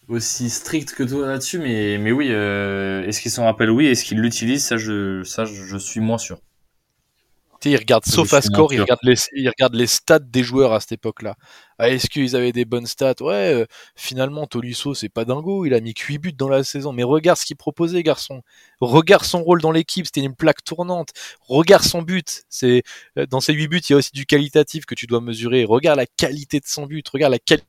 [0.09, 3.71] aussi strict que toi là-dessus, mais mais oui, euh, est-ce qu'ils s'en rappellent?
[3.71, 4.64] Oui, est-ce qu'ils l'utilisent?
[4.64, 6.39] Ça, je ça, je suis moins sûr
[7.71, 11.37] il regarde SofaScore, il regarde les, il regarde les stats des joueurs à cette époque-là.
[11.79, 13.14] Ah, est-ce qu'ils avaient des bonnes stats?
[13.21, 16.93] Ouais, euh, finalement, Tolisso, c'est pas dingo, il a mis 8 buts dans la saison.
[16.93, 18.43] Mais regarde ce qu'il proposait, garçon.
[18.81, 21.11] Regarde son rôle dans l'équipe, c'était une plaque tournante.
[21.43, 22.45] Regarde son but.
[22.49, 22.83] C'est
[23.19, 25.64] euh, Dans ces 8 buts, il y a aussi du qualitatif que tu dois mesurer.
[25.64, 27.67] Regarde la qualité de son but, regarde la qualité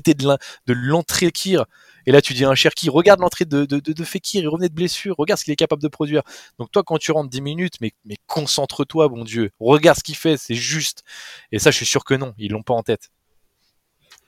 [0.00, 1.66] de l'entrée de Kir.
[2.06, 4.68] Et là, tu dis à un Cherki, regarde l'entrée de, de, de, Fekir, il revenait
[4.68, 6.22] de blessure, regarde ce qu'il est capable de produire.
[6.58, 10.16] Donc toi, quand tu rentres 10 minutes, mais, mais concentre-toi, bon Dieu, regarde ce qu'il
[10.16, 11.04] fait, c'est juste.
[11.52, 13.10] Et ça, je suis sûr que non, ils l'ont pas en tête.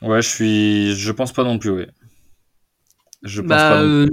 [0.02, 1.86] Ouais, je suis, je pense pas non plus, oui.
[3.22, 4.10] Je pense bah, pas euh,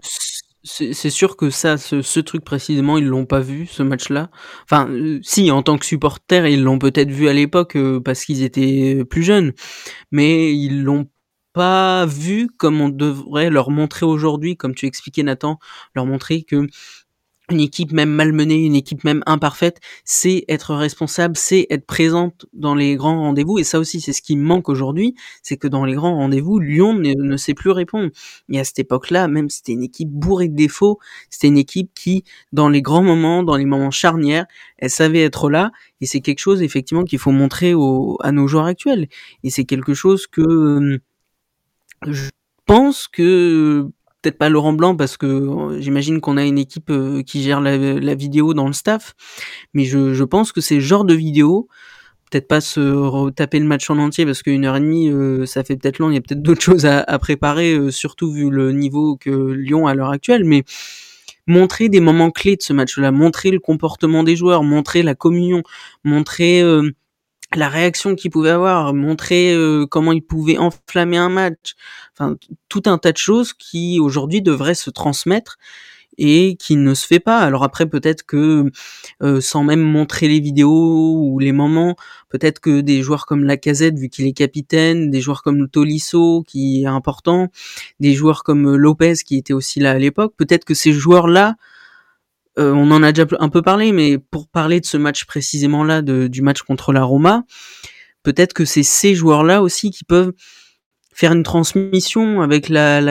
[0.63, 4.29] c'est sûr que ça, ce, ce truc précisément, ils l'ont pas vu, ce match-là.
[4.63, 8.25] Enfin, euh, si, en tant que supporter, ils l'ont peut-être vu à l'époque euh, parce
[8.25, 9.53] qu'ils étaient plus jeunes,
[10.11, 11.07] mais ils l'ont
[11.53, 15.59] pas vu comme on devrait leur montrer aujourd'hui, comme tu expliquais Nathan,
[15.95, 16.67] leur montrer que
[17.51, 22.75] une équipe même malmenée, une équipe même imparfaite, c'est être responsable, c'est être présente dans
[22.75, 23.59] les grands rendez-vous.
[23.59, 26.93] Et ça aussi, c'est ce qui manque aujourd'hui, c'est que dans les grands rendez-vous, Lyon
[26.93, 28.09] ne, sait plus répondre.
[28.49, 30.99] Et à cette époque-là, même c'était une équipe bourrée de défauts,
[31.29, 32.23] c'était une équipe qui,
[32.53, 34.45] dans les grands moments, dans les moments charnières,
[34.77, 35.71] elle savait être là.
[35.99, 37.73] Et c'est quelque chose, effectivement, qu'il faut montrer
[38.21, 39.07] à nos joueurs actuels.
[39.43, 40.99] Et c'est quelque chose que euh,
[42.07, 42.29] je
[42.65, 43.89] pense que
[44.21, 47.61] peut-être pas Laurent Blanc parce que euh, j'imagine qu'on a une équipe euh, qui gère
[47.61, 49.15] la, vidéo dans le staff,
[49.73, 51.67] mais je, pense que c'est le genre de vidéo,
[52.29, 55.63] peut-être pas se retaper le match en entier parce qu'une heure et demie euh, ça
[55.63, 59.17] fait peut-être long, il y a peut-être d'autres choses à, préparer, surtout vu le niveau
[59.17, 60.63] que Lyon a à l'heure actuelle, mais
[61.47, 65.63] montrer des moments clés de ce match-là, montrer le comportement des joueurs, montrer la communion,
[66.03, 66.63] montrer
[67.55, 71.73] la réaction qu'il pouvait avoir, montrer euh, comment il pouvait enflammer un match,
[72.13, 72.35] enfin
[72.69, 75.57] tout un tas de choses qui aujourd'hui devraient se transmettre
[76.17, 77.39] et qui ne se fait pas.
[77.39, 78.69] Alors après peut-être que
[79.21, 81.95] euh, sans même montrer les vidéos ou les moments,
[82.29, 86.83] peut-être que des joueurs comme Lacazette vu qu'il est capitaine, des joueurs comme Tolisso qui
[86.83, 87.49] est important,
[87.99, 91.55] des joueurs comme Lopez qui était aussi là à l'époque, peut-être que ces joueurs-là
[92.59, 95.83] euh, on en a déjà un peu parlé, mais pour parler de ce match précisément
[95.83, 97.43] là, du match contre la Roma,
[98.23, 100.33] peut-être que c'est ces joueurs-là aussi qui peuvent
[101.13, 103.01] faire une transmission avec la,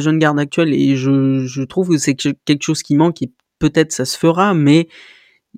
[0.00, 0.72] jeune garde actuelle.
[0.72, 4.88] Et je, trouve que c'est quelque chose qui manque et peut-être ça se fera, mais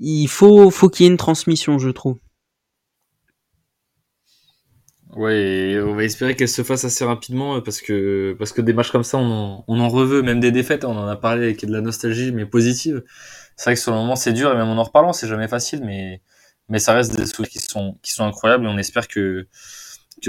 [0.01, 2.18] il faut qu'il y ait une transmission, je trouve.
[5.18, 8.92] Ouais, on va espérer qu'elle se fasse assez rapidement parce que parce que des matchs
[8.92, 10.84] comme ça, on en, on reveut, même des défaites.
[10.84, 13.02] On en a parlé avec de la nostalgie, mais positive.
[13.56, 15.48] C'est vrai que sur le moment, c'est dur et même en en reparlant, c'est jamais
[15.48, 17.50] facile, mais ça reste des souvenirs
[18.00, 19.48] qui sont incroyables et on espère que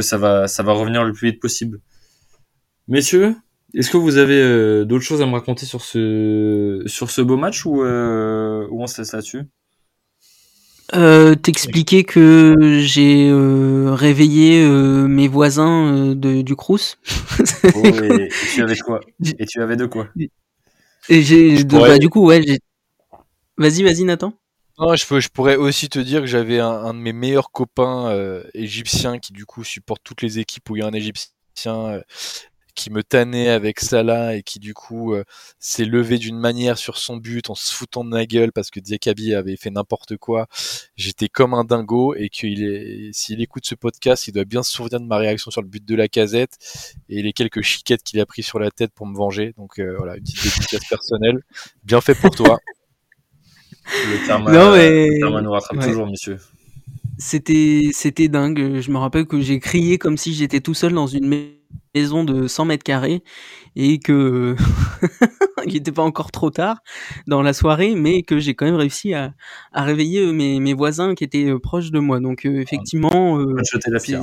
[0.01, 1.81] ça va revenir le plus vite possible.
[2.87, 3.35] Messieurs,
[3.75, 7.37] est-ce que vous avez euh, d'autres choses à me raconter sur ce sur ce beau
[7.37, 9.43] match ou euh, ou on se laisse là-dessus?
[10.95, 16.97] Euh, T'expliquer que j'ai euh, réveillé euh, mes voisins euh, de, du Crous.
[17.75, 18.99] oh, et, tu avais quoi?
[19.37, 20.07] Et tu avais de quoi?
[21.09, 22.41] Et j'ai, bah, du coup, ouais.
[23.57, 24.33] Vas-y, vas-y, Nathan.
[24.79, 27.51] Non, je, peux, je pourrais aussi te dire que j'avais un, un, de mes meilleurs
[27.51, 28.15] copains
[28.53, 32.01] égyptiens qui du coup supporte toutes les équipes où il y a un Égyptien
[32.79, 35.25] qui me tannait avec Salah et qui du coup euh,
[35.59, 38.79] s'est levé d'une manière sur son but en se foutant de ma gueule parce que
[38.79, 40.47] Diakabi avait fait n'importe quoi.
[40.95, 44.71] J'étais comme un dingo et qu'il est, s'il écoute ce podcast, il doit bien se
[44.71, 46.57] souvenir de ma réaction sur le but de la casette
[47.09, 49.53] et les quelques chiquettes qu'il a pris sur la tête pour me venger.
[49.57, 51.41] Donc euh, voilà, une petite dédicace personnelle.
[51.83, 52.59] Bien fait pour toi.
[53.85, 55.41] Le terme, non, mais...
[55.41, 56.37] nous rattrape toujours, monsieur.
[57.17, 58.79] C'était, c'était dingue.
[58.79, 61.27] Je me rappelle que j'ai crié comme si j'étais tout seul dans une
[61.95, 63.23] maison de 100 mètres carrés
[63.75, 64.55] et que
[65.65, 66.79] il n'était pas encore trop tard
[67.27, 69.33] dans la soirée, mais que j'ai quand même réussi à,
[69.71, 72.19] à réveiller euh, mes, mes, voisins qui étaient euh, proches de moi.
[72.19, 74.21] Donc euh, effectivement, euh, jeter la pierre.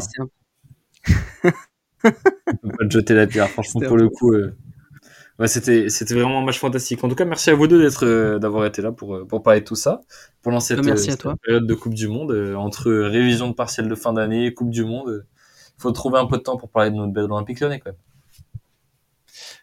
[2.02, 3.48] pas te jeter la pierre.
[3.48, 4.32] Franchement, pour le coup,
[5.38, 7.04] Ouais, c'était c'était vraiment un match fantastique.
[7.04, 9.42] En tout cas, merci à vous deux d'être euh, d'avoir été là pour euh, pour
[9.42, 10.00] parler de tout ça
[10.42, 14.14] pendant cette, merci euh, période de Coupe du Monde entre révision de partiel de fin
[14.14, 15.26] d'année, Coupe du Monde.
[15.78, 17.90] Il faut trouver un peu de temps pour parler de notre belle olympique lyonnais quand
[17.90, 18.00] même.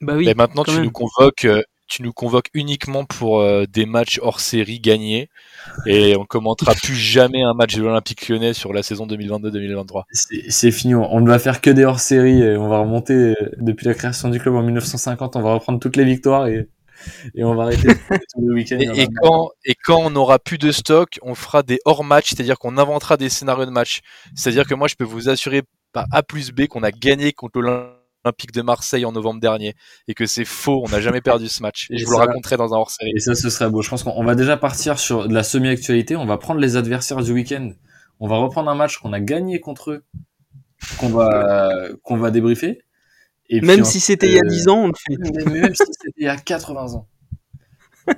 [0.01, 0.29] Bah oui.
[0.29, 1.47] Et maintenant, tu nous convoques
[1.93, 5.29] tu nous convoques uniquement pour euh, des matchs hors série gagnés
[5.85, 10.03] et on commentera plus jamais un match de l'Olympique lyonnais sur la saison 2022-2023.
[10.49, 13.85] C'est fini, on ne va faire que des hors série on va remonter euh, depuis
[13.85, 16.67] la création du club en 1950, on va reprendre toutes les victoires et,
[17.35, 18.79] et on va arrêter tous les week-ends.
[18.79, 22.57] Et, quand, et quand on n'aura plus de stock, on fera des hors match, c'est-à-dire
[22.57, 24.01] qu'on inventera des scénarios de match.
[24.35, 25.61] C'est-à-dire que moi je peux vous assurer
[25.93, 29.75] par A plus B qu'on a gagné contre l'Olympique Olympique de Marseille en novembre dernier
[30.07, 31.87] et que c'est faux, on n'a jamais perdu ce match.
[31.89, 33.11] Et, je vous le raconterai dans un hors-série.
[33.15, 33.81] Et ça, ce serait beau.
[33.81, 36.15] Je pense qu'on va déjà partir sur de la semi-actualité.
[36.15, 37.71] On va prendre les adversaires du week-end.
[38.21, 40.05] On va reprendre un match qu'on a gagné contre eux,
[40.97, 41.69] qu'on va,
[42.03, 42.83] qu'on va débriefer.
[43.49, 45.49] Et même si c'était il y a 10 ans, on le fait.
[45.49, 47.07] Même si c'était il y a 80 ans.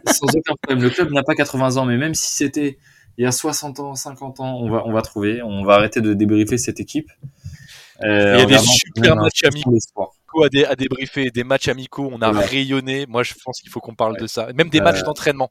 [0.08, 0.84] Sans aucun problème.
[0.84, 2.78] Le club n'a pas 80 ans, mais même si c'était
[3.18, 5.42] il y a 60 ans, 50 ans, on va, on va trouver.
[5.42, 7.10] On va arrêter de débriefer cette équipe.
[8.04, 9.78] Euh, Il y a des super matchs amicaux.
[10.44, 12.44] à, dé- à débriefer, des matchs amicaux, on a Ouais.
[12.46, 13.06] rayonné.
[13.08, 14.20] Moi, je pense qu'il faut qu'on parle Ouais.
[14.22, 14.52] de ça.
[14.54, 15.50] Même des Euh, matchs d'entraînement.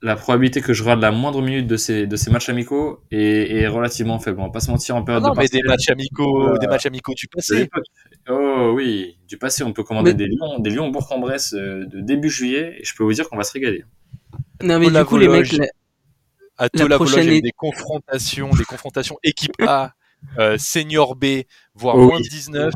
[0.00, 3.56] La probabilité que je rate la moindre minute de ces, de ces matchs amicaux est,
[3.56, 4.38] est relativement faible.
[4.40, 6.58] On va pas se mentir en Ah période non, de mais des matchs amicaux, Euh,
[6.58, 7.68] des matchs amicaux du passé.
[8.28, 12.28] Oh oui, du passé, on peut commander Mais- des lions, des lions Bourg-en-Bresse de début
[12.30, 13.84] juillet, et je peux vous dire qu'on va se régaler.
[14.62, 15.66] Non, mais du coup, les mecs, la-
[16.56, 19.92] À La Tola Vologe, il y a prochaine eu des confrontations, des confrontations équipe A,
[20.38, 21.42] euh, senior B,
[21.74, 22.22] voire Oh moins oui.
[22.24, 22.72] de 19,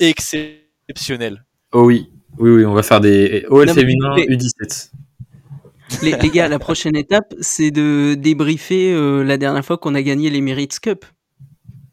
[0.00, 1.44] exceptionnel.
[1.72, 4.90] Oh oui, oui, oui, on va faire des OL mais féminin du coup, les- U17.
[6.02, 10.02] les, les gars, la prochaine étape, c'est de débriefer euh, la dernière fois qu'on a
[10.02, 11.04] gagné les Merits Cup.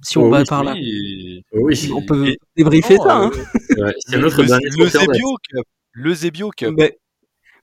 [0.01, 0.73] Si on Oh va oui, par là.
[0.73, 1.43] Oui.
[1.53, 3.31] Oh oui, On peut Et- débriefer Non, ça, hein.
[3.77, 4.87] euh, ouais, c'est le, notre le- dernier le.
[4.89, 5.65] Zebio Cup.
[5.93, 6.75] Le Zebio Cup.
[6.75, 6.91] Ben,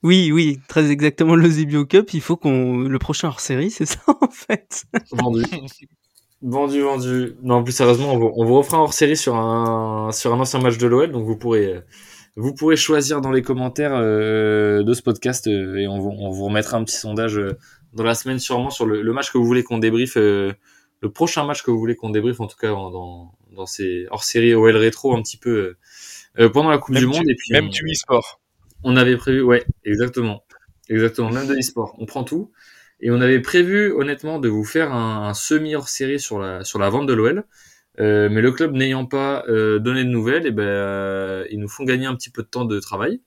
[0.03, 2.11] oui, oui, très exactement le Zebio Cup.
[2.13, 4.85] Il faut qu'on le prochain hors série, c'est ça en fait.
[5.11, 5.43] Vendu.
[6.41, 7.35] Vendu, vendu.
[7.43, 10.39] Non, plus sérieusement, on vous, on vous refera un hors série sur un, sur un
[10.39, 11.81] ancien match de l'OL, donc vous pourrez, euh,
[12.35, 16.31] vous pourrez choisir dans les commentaires euh, de ce podcast euh, et on vous, on
[16.31, 17.57] vous remettra un petit sondage euh,
[17.93, 20.55] dans la semaine sûrement sur le, le match que vous voulez qu'on débriefe, le
[21.13, 24.23] prochain match que vous voulez qu'on débriefe, en tout cas en- dans, dans ces hors
[24.23, 25.75] série OL rétro un petit peu
[26.53, 27.29] pendant la Coupe Même du Monde.
[27.29, 28.39] et puis Même on- tu e-sport.
[28.83, 30.43] on avait prévu, ouais, exactement.
[30.89, 31.95] Exactement, même de l'e-sport.
[31.99, 32.51] On prend tout.
[33.01, 36.79] Et on avait prévu, honnêtement, de vous faire un, semi hors série sur la, sur
[36.79, 37.43] la vente de l'OL.
[37.99, 41.67] Euh, mais le club n'ayant pas euh, donné de nouvelles, et ben, euh, ils nous
[41.67, 43.21] font gagner un petit peu de temps de travail.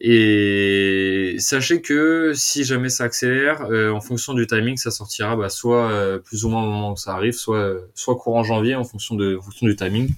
[0.00, 6.20] Et sachez que si jamais ça accélère, en fonction du timing, ça sortira bah, soit
[6.24, 9.36] plus ou moins au moment où ça arrive, soit, soit courant janvier en fonction, de,
[9.36, 10.10] en fonction du timing.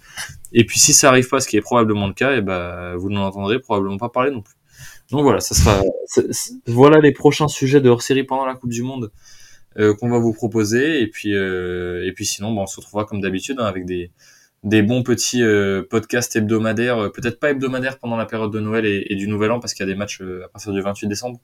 [0.53, 3.11] Et puis si ça arrive pas, ce qui est probablement le cas, et ben vous
[3.11, 4.56] n'en entendrez probablement pas parler non plus.
[5.11, 5.83] Donc voilà, ça sera.
[6.67, 9.13] voilà les prochains sujets de hors série pendant la Coupe du Monde
[9.79, 11.01] euh, qu'on va vous proposer.
[11.03, 14.11] Et puis euh, et puis sinon, bah, on se retrouvera comme d'habitude hein, avec des
[14.65, 19.07] des bons petits euh, podcasts hebdomadaires, peut-être pas hebdomadaires pendant la période de Noël et,
[19.11, 21.39] et du Nouvel An parce qu'il y a des matchs à partir du 28 décembre.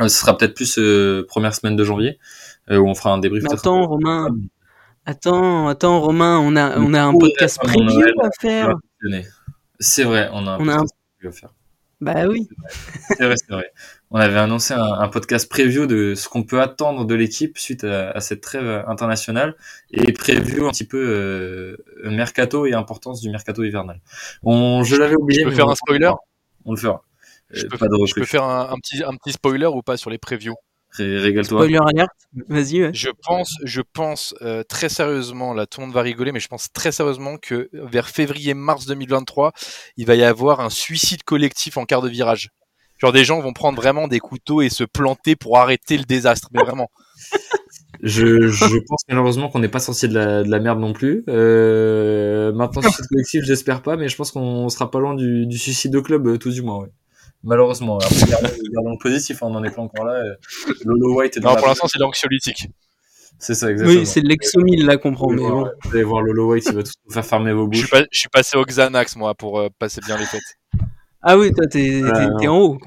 [0.00, 0.78] Ce sera peut-être plus
[1.28, 2.18] première semaine de janvier
[2.70, 3.44] où on fera un débrief.
[3.52, 4.34] Attends, Romain.
[5.06, 8.74] Attends, attends, Romain, on a, on a un podcast preview à faire.
[9.78, 11.50] C'est vrai, on a un On a un- podcast à faire.
[12.04, 12.48] Bah oui.
[13.16, 13.72] C'est vrai, c'est vrai.
[14.10, 17.84] On avait annoncé un, un podcast preview de ce qu'on peut attendre de l'équipe suite
[17.84, 19.56] à, à cette trêve internationale
[19.90, 21.76] et preview un petit peu euh,
[22.10, 24.00] mercato et importance du mercato hivernal.
[24.42, 25.40] On, je l'avais oublié.
[25.40, 26.12] Je peux mais faire on- un spoiler?
[26.66, 27.02] On le fera.
[27.50, 29.82] Je Euh, peux, pas de je peux faire un, un petit, un petit spoiler ou
[29.82, 30.54] pas sur les previews?
[30.98, 31.58] Régale-toi.
[31.60, 32.12] Spoiler alert.
[32.48, 32.90] Vas-y, ouais.
[32.94, 36.48] Je pense, je pense euh, très sérieusement, là tout le monde va rigoler, mais je
[36.48, 39.52] pense très sérieusement que vers février-mars 2023,
[39.96, 42.50] il va y avoir un suicide collectif en quart de virage.
[42.98, 46.48] Genre des gens vont prendre vraiment des couteaux et se planter pour arrêter le désastre,
[46.52, 46.90] mais vraiment.
[48.02, 51.24] Je, je pense malheureusement qu'on n'est pas sorti de la, de la merde non plus.
[51.28, 55.56] Euh, maintenant, suicide collectif, j'espère pas, mais je pense qu'on sera pas loin du, du
[55.56, 56.80] suicide de club, euh, tout du moins.
[56.80, 56.90] Ouais.
[57.44, 57.98] Malheureusement.
[57.98, 58.14] Après,
[58.72, 60.14] gardons, le positif, hein, on n'en est pas encore là.
[60.14, 60.34] euh,
[60.84, 62.68] Lolo White est dans Non, la- pour l'instant c'est l'anxiolytique.
[63.38, 64.00] C'est ça, exactement.
[64.00, 65.58] Oui, c'est de l'exomile là qu'on prend, Vous mais allez bon.
[65.60, 67.90] voir- vous allez voir Lolo White, il va tout faire fermer vos Je suis, bouches.
[67.90, 70.40] pas- je suis passé au Xanax moi pour euh, passer bien les fêtes.
[71.20, 72.02] Ah oui, toi, t'es
[72.40, 72.78] t'es en haut.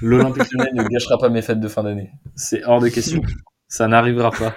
[0.00, 2.10] L'Olympique Lyonnais ne gâchera pas mes fêtes de fin d'année.
[2.34, 3.20] C'est hors de question.
[3.68, 4.56] Ça n'arrivera pas.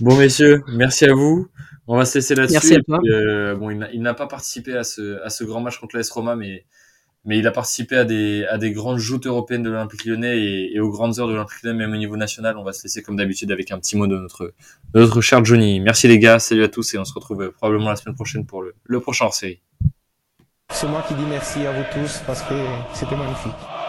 [0.00, 1.48] Bon, messieurs, merci à vous.
[1.86, 2.52] On va se laisser là-dessus.
[2.54, 3.00] Merci à toi.
[3.02, 5.78] puis, euh, bon, il n'a- il n'a pas participé à ce, à ce grand match
[5.78, 6.64] contre l'AS Roma, mais,
[7.24, 10.38] mais il a participé à des, à des grandes joutes européennes de l'Olympique Lyonnais
[10.72, 12.56] et, aux grandes heures de l'Olympique Lyonnais, même au niveau national.
[12.56, 14.54] On va se laisser comme d'habitude avec un petit mot de notre,
[14.94, 15.80] notre cher Johnny.
[15.80, 18.62] Merci les gars, salut à tous et on se retrouve probablement la semaine prochaine pour
[18.62, 19.60] le, le prochain hors série.
[20.70, 22.54] C'est moi qui dis merci à vous tous parce que
[22.94, 23.79] c'était magnifique.